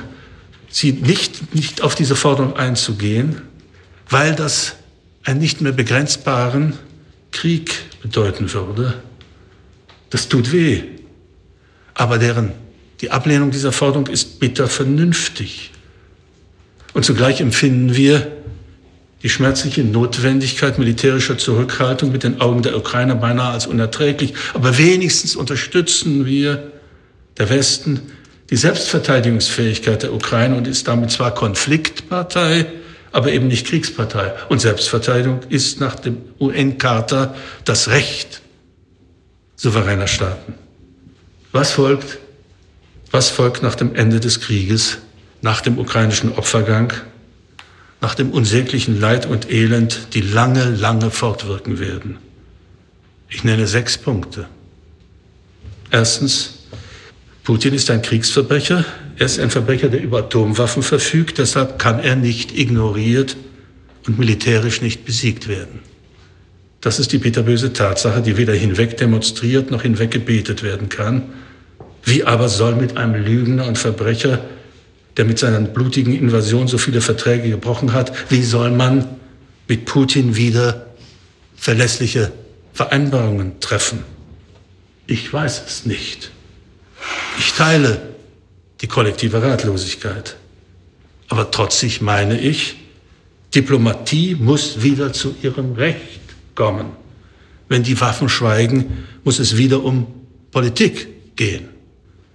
sie 0.69 0.91
nicht, 0.91 1.55
nicht 1.55 1.81
auf 1.81 1.95
diese 1.95 2.15
Forderung 2.15 2.55
einzugehen, 2.55 3.41
weil 4.09 4.35
das 4.35 4.75
einen 5.23 5.39
nicht 5.39 5.61
mehr 5.61 5.71
begrenzbaren 5.71 6.73
Krieg 7.31 7.75
bedeuten 8.01 8.51
würde. 8.53 9.01
Das 10.09 10.29
tut 10.29 10.51
weh. 10.51 10.83
Aber 11.93 12.17
deren, 12.17 12.51
die 13.01 13.11
Ablehnung 13.11 13.51
dieser 13.51 13.71
Forderung 13.71 14.07
ist 14.07 14.39
bitter 14.39 14.67
vernünftig. 14.67 15.71
Und 16.93 17.03
zugleich 17.03 17.41
empfinden 17.41 17.95
wir 17.95 18.36
die 19.23 19.29
schmerzliche 19.29 19.83
Notwendigkeit 19.83 20.77
militärischer 20.77 21.37
Zurückhaltung 21.37 22.11
mit 22.11 22.23
den 22.23 22.39
Augen 22.39 22.61
der 22.61 22.77
Ukrainer 22.77 23.15
beinahe 23.15 23.53
als 23.53 23.65
unerträglich. 23.65 24.33
Aber 24.53 24.77
wenigstens 24.77 25.35
unterstützen 25.35 26.25
wir, 26.25 26.71
der 27.37 27.49
Westen, 27.49 28.01
die 28.49 28.55
Selbstverteidigungsfähigkeit 28.55 30.03
der 30.03 30.13
Ukraine 30.13 30.55
und 30.55 30.67
ist 30.67 30.87
damit 30.87 31.11
zwar 31.11 31.33
Konfliktpartei, 31.33 32.65
aber 33.11 33.31
eben 33.31 33.47
nicht 33.47 33.67
Kriegspartei. 33.67 34.33
Und 34.49 34.61
Selbstverteidigung 34.61 35.39
ist 35.49 35.79
nach 35.79 35.95
dem 35.95 36.17
UN-Charta 36.39 37.35
das 37.65 37.89
Recht 37.89 38.41
souveräner 39.55 40.07
Staaten. 40.07 40.53
Was 41.51 41.71
folgt? 41.71 42.19
Was 43.11 43.29
folgt 43.29 43.63
nach 43.63 43.75
dem 43.75 43.95
Ende 43.95 44.19
des 44.19 44.41
Krieges, 44.41 44.99
nach 45.41 45.61
dem 45.61 45.79
ukrainischen 45.79 46.33
Opfergang, 46.33 46.93
nach 48.01 48.15
dem 48.15 48.31
unsäglichen 48.31 48.99
Leid 48.99 49.25
und 49.25 49.51
Elend, 49.51 50.09
die 50.13 50.21
lange, 50.21 50.69
lange 50.69 51.11
fortwirken 51.11 51.79
werden? 51.79 52.17
Ich 53.29 53.43
nenne 53.43 53.67
sechs 53.67 53.97
Punkte. 53.97 54.47
Erstens, 55.91 56.59
Putin 57.43 57.73
ist 57.73 57.89
ein 57.89 58.01
Kriegsverbrecher. 58.01 58.85
Er 59.17 59.25
ist 59.25 59.39
ein 59.39 59.49
Verbrecher, 59.49 59.89
der 59.89 60.01
über 60.01 60.19
Atomwaffen 60.19 60.83
verfügt. 60.83 61.37
Deshalb 61.37 61.79
kann 61.79 61.99
er 61.99 62.15
nicht 62.15 62.57
ignoriert 62.57 63.37
und 64.05 64.19
militärisch 64.19 64.81
nicht 64.81 65.05
besiegt 65.05 65.47
werden. 65.47 65.79
Das 66.81 66.99
ist 66.99 67.11
die 67.11 67.17
bitterböse 67.17 67.73
Tatsache, 67.73 68.21
die 68.21 68.37
weder 68.37 68.53
hinweg 68.53 68.97
demonstriert 68.97 69.71
noch 69.71 69.81
hinweg 69.81 70.11
gebetet 70.11 70.63
werden 70.63 70.89
kann. 70.89 71.23
Wie 72.03 72.23
aber 72.23 72.47
soll 72.47 72.75
mit 72.75 72.95
einem 72.95 73.15
Lügner 73.25 73.65
und 73.65 73.77
Verbrecher, 73.77 74.39
der 75.17 75.25
mit 75.25 75.39
seiner 75.39 75.59
blutigen 75.61 76.13
Invasion 76.13 76.67
so 76.67 76.77
viele 76.77 77.01
Verträge 77.01 77.49
gebrochen 77.49 77.93
hat, 77.93 78.13
wie 78.31 78.43
soll 78.43 78.71
man 78.71 79.07
mit 79.67 79.85
Putin 79.85 80.35
wieder 80.35 80.85
verlässliche 81.55 82.31
Vereinbarungen 82.73 83.59
treffen? 83.59 84.03
Ich 85.07 85.33
weiß 85.33 85.63
es 85.65 85.85
nicht. 85.85 86.31
Ich 87.39 87.53
teile 87.53 88.01
die 88.81 88.87
kollektive 88.87 89.41
Ratlosigkeit. 89.41 90.37
Aber 91.29 91.49
trotzig 91.49 92.01
meine 92.01 92.39
ich, 92.39 92.75
Diplomatie 93.55 94.35
muss 94.35 94.83
wieder 94.83 95.13
zu 95.13 95.35
ihrem 95.41 95.73
Recht 95.73 96.21
kommen. 96.53 96.91
Wenn 97.69 97.83
die 97.83 97.99
Waffen 97.99 98.29
schweigen, 98.29 99.05
muss 99.23 99.39
es 99.39 99.57
wieder 99.57 99.83
um 99.83 100.07
Politik 100.51 101.35
gehen. 101.35 101.69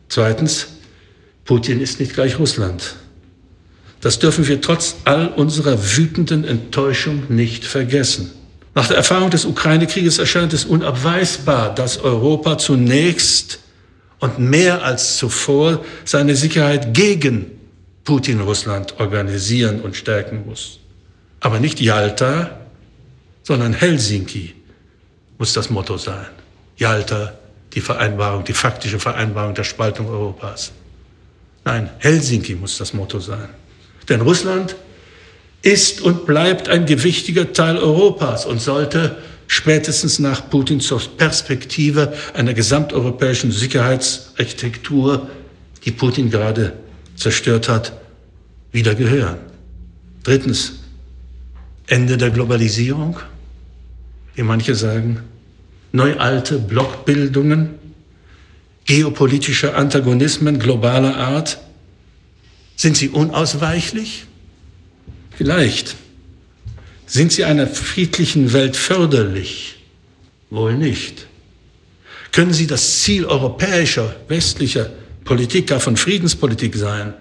Zweitens, 0.09 0.72
Putin 1.45 1.81
ist 1.81 2.01
nicht 2.01 2.15
gleich 2.15 2.39
Russland. 2.39 2.97
Das 4.01 4.19
dürfen 4.19 4.47
wir 4.49 4.61
trotz 4.61 4.97
all 5.05 5.29
unserer 5.29 5.97
wütenden 5.97 6.45
Enttäuschung 6.45 7.25
nicht 7.29 7.65
vergessen. 7.65 8.33
Nach 8.75 8.89
der 8.89 8.97
Erfahrung 8.97 9.31
des 9.31 9.45
Ukraine-Krieges 9.45 10.19
erscheint 10.19 10.53
es 10.53 10.65
unabweisbar, 10.65 11.75
dass 11.75 11.99
Europa 11.99 12.59
zunächst 12.59 13.61
und 14.19 14.39
mehr 14.39 14.83
als 14.83 15.19
zuvor 15.19 15.85
seine 16.05 16.37
Sicherheit 16.37 16.95
gegen 16.95 17.47
Putin-Russland 18.05 18.99
organisieren 18.99 19.81
und 19.81 19.95
stärken 19.95 20.45
muss. 20.47 20.79
Aber 21.41 21.61
nicht 21.61 21.81
Yalta, 21.81 22.59
sondern 23.43 23.73
Helsinki 23.73 24.55
muss 25.39 25.53
das 25.53 25.71
Motto 25.71 25.97
sein. 25.97 26.27
Yalta, 26.77 27.35
die 27.75 27.81
Vereinbarung, 27.81 28.45
die 28.45 28.53
faktische 28.53 28.99
Vereinbarung 28.99 29.55
der 29.55 29.65
Spaltung 29.65 30.09
Europas. 30.09 30.73
Nein, 31.65 31.91
Helsinki 31.99 32.55
muss 32.55 32.79
das 32.79 32.93
Motto 32.93 33.21
sein. 33.21 33.49
Denn 34.09 34.21
Russland 34.21 34.75
ist 35.63 36.01
und 36.01 36.27
bleibt 36.27 36.69
ein 36.69 36.87
gewichtiger 36.87 37.53
Teil 37.53 37.79
Europas 37.79 38.47
und 38.47 38.61
sollte 38.61 39.17
spätestens 39.47 40.19
nach 40.19 40.49
Putin 40.51 40.81
zur 40.81 41.01
Perspektive 41.17 42.13
einer 42.35 42.55
gesamteuropäischen 42.55 43.53
Sicherheitsarchitektur, 43.53 45.29
die 45.85 45.93
Putin 45.93 46.31
gerade 46.31 46.73
zerstört 47.17 47.69
hat, 47.69 47.93
wieder 48.73 48.95
gehören. 48.95 49.39
Drittens, 50.25 50.81
Ende 51.87 52.17
der 52.17 52.31
Globalisierung, 52.31 53.19
wie 54.35 54.43
manche 54.43 54.75
sagen, 54.75 55.21
neualte 55.93 56.59
Blockbildungen, 56.59 57.75
geopolitische 58.97 59.75
Antagonismen 59.75 60.59
globaler 60.59 61.17
Art. 61.17 61.59
Sind 62.77 62.95
sie 62.97 63.09
unausweichlich? 63.09 64.27
Vielleicht. 65.31 65.97
Sind 67.07 67.33
sie 67.33 67.45
einer 67.45 67.67
friedlichen 67.67 68.53
Welt 68.53 68.77
förderlich? 68.77 69.77
Wohl 70.51 70.75
nicht. 70.77 71.27
Können 72.33 72.53
sie 72.53 72.67
das 72.67 73.01
Ziel 73.01 73.25
europäischer, 73.25 74.15
westlicher 74.29 74.91
Politik, 75.25 75.69
gar 75.69 75.81
von 75.81 75.97
Friedenspolitik 75.97 76.77
sein? 76.77 77.15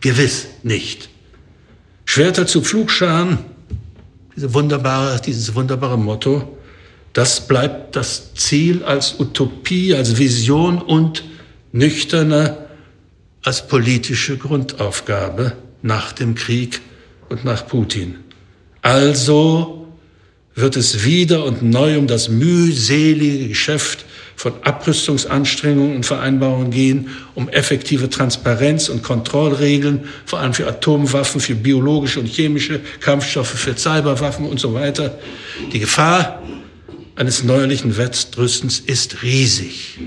Gewiss 0.00 0.46
nicht. 0.62 1.08
Schwerter 2.04 2.46
zu 2.46 2.62
Pflugscharen, 2.62 3.38
diese 4.36 4.54
wunderbare, 4.54 5.20
dieses 5.20 5.52
wunderbare 5.52 5.98
Motto, 5.98 6.55
das 7.16 7.48
bleibt 7.48 7.96
das 7.96 8.34
Ziel 8.34 8.84
als 8.84 9.18
Utopie, 9.18 9.94
als 9.94 10.18
Vision 10.18 10.82
und 10.82 11.24
nüchterner 11.72 12.58
als 13.42 13.66
politische 13.66 14.36
Grundaufgabe 14.36 15.54
nach 15.80 16.12
dem 16.12 16.34
Krieg 16.34 16.82
und 17.30 17.42
nach 17.42 17.66
Putin. 17.66 18.16
Also 18.82 19.86
wird 20.54 20.76
es 20.76 21.06
wieder 21.06 21.46
und 21.46 21.62
neu 21.62 21.96
um 21.96 22.06
das 22.06 22.28
mühselige 22.28 23.48
Geschäft 23.48 24.04
von 24.36 24.52
Abrüstungsanstrengungen 24.62 25.96
und 25.96 26.04
Vereinbarungen 26.04 26.70
gehen, 26.70 27.08
um 27.34 27.48
effektive 27.48 28.10
Transparenz 28.10 28.90
und 28.90 29.02
Kontrollregeln, 29.02 30.00
vor 30.26 30.40
allem 30.40 30.52
für 30.52 30.68
Atomwaffen, 30.68 31.40
für 31.40 31.54
biologische 31.54 32.20
und 32.20 32.26
chemische 32.26 32.80
Kampfstoffe, 33.00 33.48
für 33.48 33.74
Cyberwaffen 33.74 34.44
und 34.44 34.60
so 34.60 34.74
weiter. 34.74 35.18
Die 35.72 35.78
Gefahr 35.78 36.42
eines 37.16 37.42
neuerlichen 37.42 37.96
Wettrüstens 37.96 38.78
ist 38.78 39.22
riesig. 39.22 39.98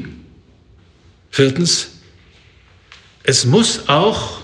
Viertens, 1.31 1.89
es 3.23 3.45
muss 3.45 3.89
auch, 3.89 4.41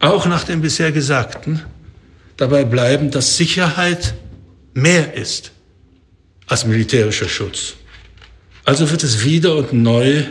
auch 0.00 0.26
nach 0.26 0.44
dem 0.44 0.60
bisher 0.60 0.92
Gesagten, 0.92 1.62
dabei 2.36 2.64
bleiben, 2.64 3.10
dass 3.10 3.36
Sicherheit 3.36 4.14
mehr 4.74 5.14
ist 5.14 5.52
als 6.46 6.66
militärischer 6.66 7.28
Schutz. 7.28 7.74
Also 8.64 8.90
wird 8.90 9.02
es 9.02 9.24
wieder 9.24 9.56
und 9.56 9.72
neu 9.72 10.24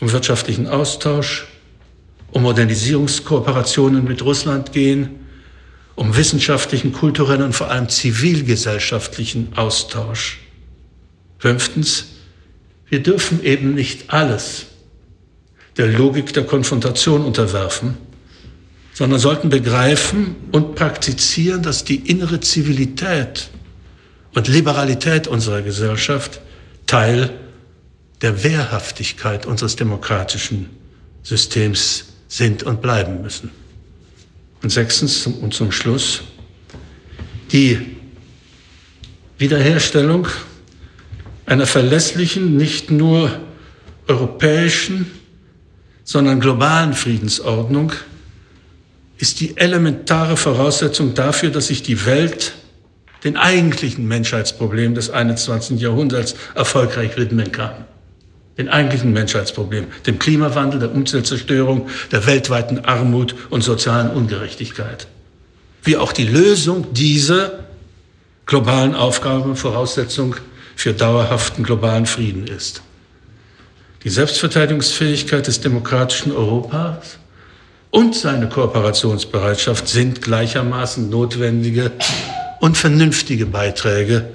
um 0.00 0.10
wirtschaftlichen 0.12 0.66
Austausch, 0.66 1.46
um 2.32 2.42
Modernisierungskooperationen 2.42 4.04
mit 4.04 4.22
Russland 4.22 4.72
gehen, 4.72 5.19
um 6.00 6.16
wissenschaftlichen, 6.16 6.94
kulturellen 6.94 7.42
und 7.42 7.52
vor 7.52 7.70
allem 7.70 7.90
zivilgesellschaftlichen 7.90 9.52
Austausch. 9.54 10.38
Fünftens, 11.36 12.06
wir 12.88 13.02
dürfen 13.02 13.44
eben 13.44 13.74
nicht 13.74 14.08
alles 14.10 14.64
der 15.76 15.88
Logik 15.88 16.32
der 16.32 16.44
Konfrontation 16.44 17.22
unterwerfen, 17.22 17.98
sondern 18.94 19.20
sollten 19.20 19.50
begreifen 19.50 20.36
und 20.52 20.74
praktizieren, 20.74 21.62
dass 21.62 21.84
die 21.84 21.96
innere 21.96 22.40
Zivilität 22.40 23.50
und 24.34 24.48
Liberalität 24.48 25.26
unserer 25.26 25.60
Gesellschaft 25.60 26.40
Teil 26.86 27.28
der 28.22 28.42
Wehrhaftigkeit 28.42 29.44
unseres 29.44 29.76
demokratischen 29.76 30.70
Systems 31.22 32.06
sind 32.26 32.62
und 32.62 32.80
bleiben 32.80 33.20
müssen. 33.20 33.59
Und 34.62 34.70
sechstens 34.70 35.26
und 35.26 35.54
zum 35.54 35.72
Schluss 35.72 36.22
die 37.52 37.96
Wiederherstellung 39.38 40.28
einer 41.46 41.66
verlässlichen, 41.66 42.56
nicht 42.56 42.90
nur 42.90 43.40
europäischen, 44.06 45.10
sondern 46.04 46.40
globalen 46.40 46.92
Friedensordnung 46.92 47.92
ist 49.18 49.40
die 49.40 49.56
elementare 49.56 50.36
Voraussetzung 50.36 51.14
dafür, 51.14 51.50
dass 51.50 51.68
sich 51.68 51.82
die 51.82 52.06
Welt 52.06 52.54
den 53.24 53.36
eigentlichen 53.36 54.08
Menschheitsproblemen 54.08 54.94
des 54.94 55.10
21. 55.10 55.80
Jahrhunderts 55.80 56.34
erfolgreich 56.54 57.16
widmen 57.16 57.52
kann. 57.52 57.84
Den 58.60 58.68
eigentlichen 58.68 59.14
Menschheitsproblemen, 59.14 59.88
dem 60.06 60.18
Klimawandel, 60.18 60.80
der 60.80 60.92
Umweltzerstörung, 60.92 61.88
der 62.12 62.26
weltweiten 62.26 62.80
Armut 62.84 63.34
und 63.48 63.64
sozialen 63.64 64.10
Ungerechtigkeit. 64.10 65.06
Wie 65.82 65.96
auch 65.96 66.12
die 66.12 66.26
Lösung 66.26 66.92
dieser 66.92 67.60
globalen 68.44 68.94
Aufgaben 68.94 69.56
Voraussetzung 69.56 70.36
für 70.76 70.92
dauerhaften 70.92 71.64
globalen 71.64 72.04
Frieden 72.04 72.48
ist. 72.48 72.82
Die 74.04 74.10
Selbstverteidigungsfähigkeit 74.10 75.46
des 75.46 75.62
demokratischen 75.62 76.30
Europas 76.32 77.16
und 77.90 78.14
seine 78.14 78.50
Kooperationsbereitschaft 78.50 79.88
sind 79.88 80.20
gleichermaßen 80.20 81.08
notwendige 81.08 81.92
und 82.60 82.76
vernünftige 82.76 83.46
Beiträge 83.46 84.28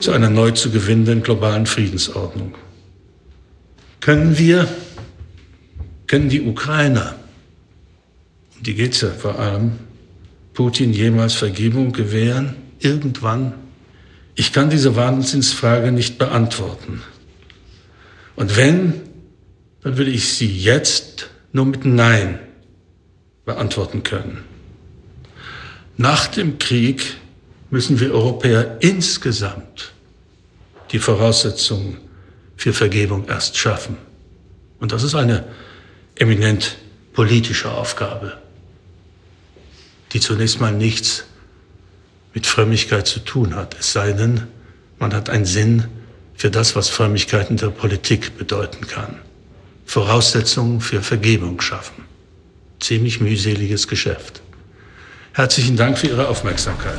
zu 0.00 0.10
einer 0.10 0.28
neu 0.28 0.50
zu 0.50 0.72
gewinnenden 0.72 1.22
globalen 1.22 1.66
Friedensordnung. 1.66 2.56
Können 4.04 4.36
wir, 4.36 4.68
können 6.06 6.28
die 6.28 6.42
Ukrainer, 6.42 7.14
die 8.60 8.74
geht 8.74 8.92
es 8.92 9.00
ja 9.00 9.08
vor 9.08 9.38
allem, 9.38 9.78
Putin 10.52 10.92
jemals 10.92 11.32
Vergebung 11.32 11.94
gewähren? 11.94 12.54
Irgendwann? 12.80 13.54
Ich 14.34 14.52
kann 14.52 14.68
diese 14.68 14.94
Wahnsinnsfrage 14.94 15.90
nicht 15.90 16.18
beantworten. 16.18 17.00
Und 18.36 18.58
wenn, 18.58 18.92
dann 19.80 19.96
würde 19.96 20.10
ich 20.10 20.34
sie 20.34 20.54
jetzt 20.54 21.30
nur 21.52 21.64
mit 21.64 21.86
Nein 21.86 22.40
beantworten 23.46 24.02
können. 24.02 24.44
Nach 25.96 26.26
dem 26.26 26.58
Krieg 26.58 27.16
müssen 27.70 27.98
wir 28.00 28.12
Europäer 28.12 28.76
insgesamt 28.80 29.94
die 30.92 30.98
Voraussetzungen 30.98 32.03
für 32.56 32.72
Vergebung 32.72 33.28
erst 33.28 33.56
schaffen. 33.56 33.96
Und 34.80 34.92
das 34.92 35.02
ist 35.02 35.14
eine 35.14 35.44
eminent 36.16 36.76
politische 37.12 37.70
Aufgabe, 37.70 38.38
die 40.12 40.20
zunächst 40.20 40.60
mal 40.60 40.72
nichts 40.72 41.24
mit 42.34 42.46
Frömmigkeit 42.46 43.06
zu 43.06 43.20
tun 43.20 43.54
hat, 43.54 43.76
es 43.78 43.92
sei 43.92 44.12
denn, 44.12 44.48
man 44.98 45.14
hat 45.14 45.30
einen 45.30 45.44
Sinn 45.44 45.84
für 46.34 46.50
das, 46.50 46.74
was 46.74 46.88
Frömmigkeit 46.88 47.50
in 47.50 47.56
der 47.56 47.68
Politik 47.68 48.36
bedeuten 48.36 48.86
kann. 48.86 49.16
Voraussetzungen 49.86 50.80
für 50.80 51.02
Vergebung 51.02 51.60
schaffen. 51.60 52.04
Ziemlich 52.80 53.20
mühseliges 53.20 53.86
Geschäft. 53.86 54.42
Herzlichen 55.32 55.76
Dank 55.76 55.98
für 55.98 56.08
Ihre 56.08 56.28
Aufmerksamkeit. 56.28 56.98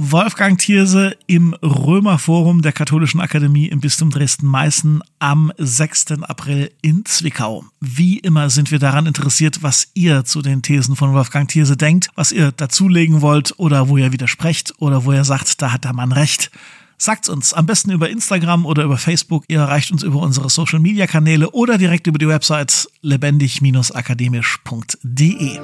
Wolfgang 0.00 0.56
Thierse 0.56 1.16
im 1.26 1.54
Römerforum 1.54 2.62
der 2.62 2.70
Katholischen 2.70 3.20
Akademie 3.20 3.66
im 3.66 3.80
Bistum 3.80 4.10
Dresden-Meißen 4.10 5.02
am 5.18 5.52
6. 5.58 6.22
April 6.22 6.70
in 6.82 7.04
Zwickau. 7.04 7.64
Wie 7.80 8.20
immer 8.20 8.48
sind 8.48 8.70
wir 8.70 8.78
daran 8.78 9.06
interessiert, 9.06 9.64
was 9.64 9.88
ihr 9.94 10.24
zu 10.24 10.40
den 10.40 10.62
Thesen 10.62 10.94
von 10.94 11.14
Wolfgang 11.14 11.48
Thierse 11.48 11.76
denkt, 11.76 12.10
was 12.14 12.30
ihr 12.30 12.52
dazulegen 12.52 13.22
wollt 13.22 13.58
oder 13.58 13.88
wo 13.88 13.96
ihr 13.96 14.12
widersprecht 14.12 14.72
oder 14.78 15.04
wo 15.04 15.12
ihr 15.12 15.24
sagt, 15.24 15.60
da 15.60 15.72
hat 15.72 15.82
der 15.82 15.94
Mann 15.94 16.12
recht. 16.12 16.52
Sagt's 16.96 17.28
uns 17.28 17.52
am 17.52 17.66
besten 17.66 17.90
über 17.90 18.08
Instagram 18.08 18.66
oder 18.66 18.84
über 18.84 18.98
Facebook. 18.98 19.46
Ihr 19.48 19.58
erreicht 19.58 19.90
uns 19.90 20.04
über 20.04 20.20
unsere 20.20 20.48
Social 20.48 20.78
Media 20.78 21.08
Kanäle 21.08 21.50
oder 21.50 21.76
direkt 21.76 22.06
über 22.06 22.20
die 22.20 22.28
Website 22.28 22.88
lebendig-akademisch.de. 23.02 25.58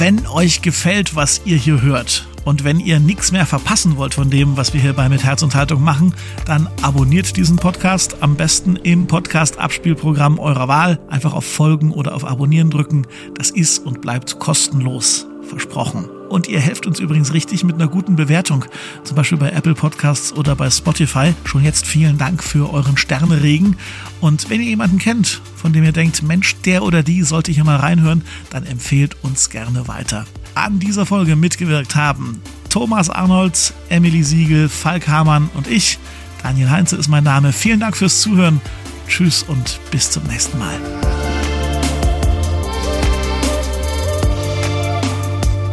Wenn 0.00 0.26
euch 0.28 0.62
gefällt, 0.62 1.14
was 1.14 1.42
ihr 1.44 1.58
hier 1.58 1.82
hört 1.82 2.26
und 2.46 2.64
wenn 2.64 2.80
ihr 2.80 2.98
nichts 3.00 3.32
mehr 3.32 3.44
verpassen 3.44 3.98
wollt 3.98 4.14
von 4.14 4.30
dem, 4.30 4.56
was 4.56 4.72
wir 4.72 4.80
hier 4.80 4.94
bei 4.94 5.10
Mit 5.10 5.24
Herz 5.24 5.42
und 5.42 5.54
Haltung 5.54 5.84
machen, 5.84 6.14
dann 6.46 6.70
abonniert 6.80 7.36
diesen 7.36 7.56
Podcast 7.58 8.16
am 8.22 8.34
besten 8.34 8.76
im 8.76 9.06
Podcast-Abspielprogramm 9.06 10.38
eurer 10.38 10.68
Wahl. 10.68 10.98
Einfach 11.10 11.34
auf 11.34 11.44
Folgen 11.44 11.92
oder 11.92 12.14
auf 12.14 12.24
Abonnieren 12.24 12.70
drücken. 12.70 13.06
Das 13.34 13.50
ist 13.50 13.80
und 13.80 14.00
bleibt 14.00 14.38
kostenlos. 14.38 15.26
Versprochen. 15.46 16.08
Und 16.30 16.46
ihr 16.46 16.60
helft 16.60 16.86
uns 16.86 17.00
übrigens 17.00 17.34
richtig 17.34 17.64
mit 17.64 17.74
einer 17.74 17.88
guten 17.88 18.14
Bewertung, 18.14 18.64
zum 19.02 19.16
Beispiel 19.16 19.36
bei 19.36 19.50
Apple 19.50 19.74
Podcasts 19.74 20.32
oder 20.32 20.54
bei 20.54 20.70
Spotify. 20.70 21.34
Schon 21.44 21.64
jetzt 21.64 21.88
vielen 21.88 22.18
Dank 22.18 22.44
für 22.44 22.72
euren 22.72 22.96
Sterneregen. 22.96 23.76
Und 24.20 24.48
wenn 24.48 24.60
ihr 24.60 24.68
jemanden 24.68 25.00
kennt, 25.00 25.42
von 25.56 25.72
dem 25.72 25.82
ihr 25.82 25.90
denkt, 25.90 26.22
Mensch, 26.22 26.54
der 26.64 26.84
oder 26.84 27.02
die 27.02 27.24
sollte 27.24 27.50
hier 27.50 27.64
mal 27.64 27.78
reinhören, 27.78 28.22
dann 28.50 28.64
empfehlt 28.64 29.16
uns 29.22 29.50
gerne 29.50 29.88
weiter. 29.88 30.24
An 30.54 30.78
dieser 30.78 31.04
Folge 31.04 31.34
mitgewirkt 31.34 31.96
haben 31.96 32.40
Thomas 32.68 33.10
Arnold, 33.10 33.74
Emily 33.88 34.22
Siegel, 34.22 34.68
Falk 34.68 35.08
Hamann 35.08 35.50
und 35.54 35.66
ich. 35.66 35.98
Daniel 36.44 36.70
Heinze 36.70 36.94
ist 36.94 37.08
mein 37.08 37.24
Name. 37.24 37.52
Vielen 37.52 37.80
Dank 37.80 37.96
fürs 37.96 38.20
Zuhören. 38.20 38.60
Tschüss 39.08 39.42
und 39.42 39.80
bis 39.90 40.12
zum 40.12 40.22
nächsten 40.28 40.60
Mal. 40.60 40.78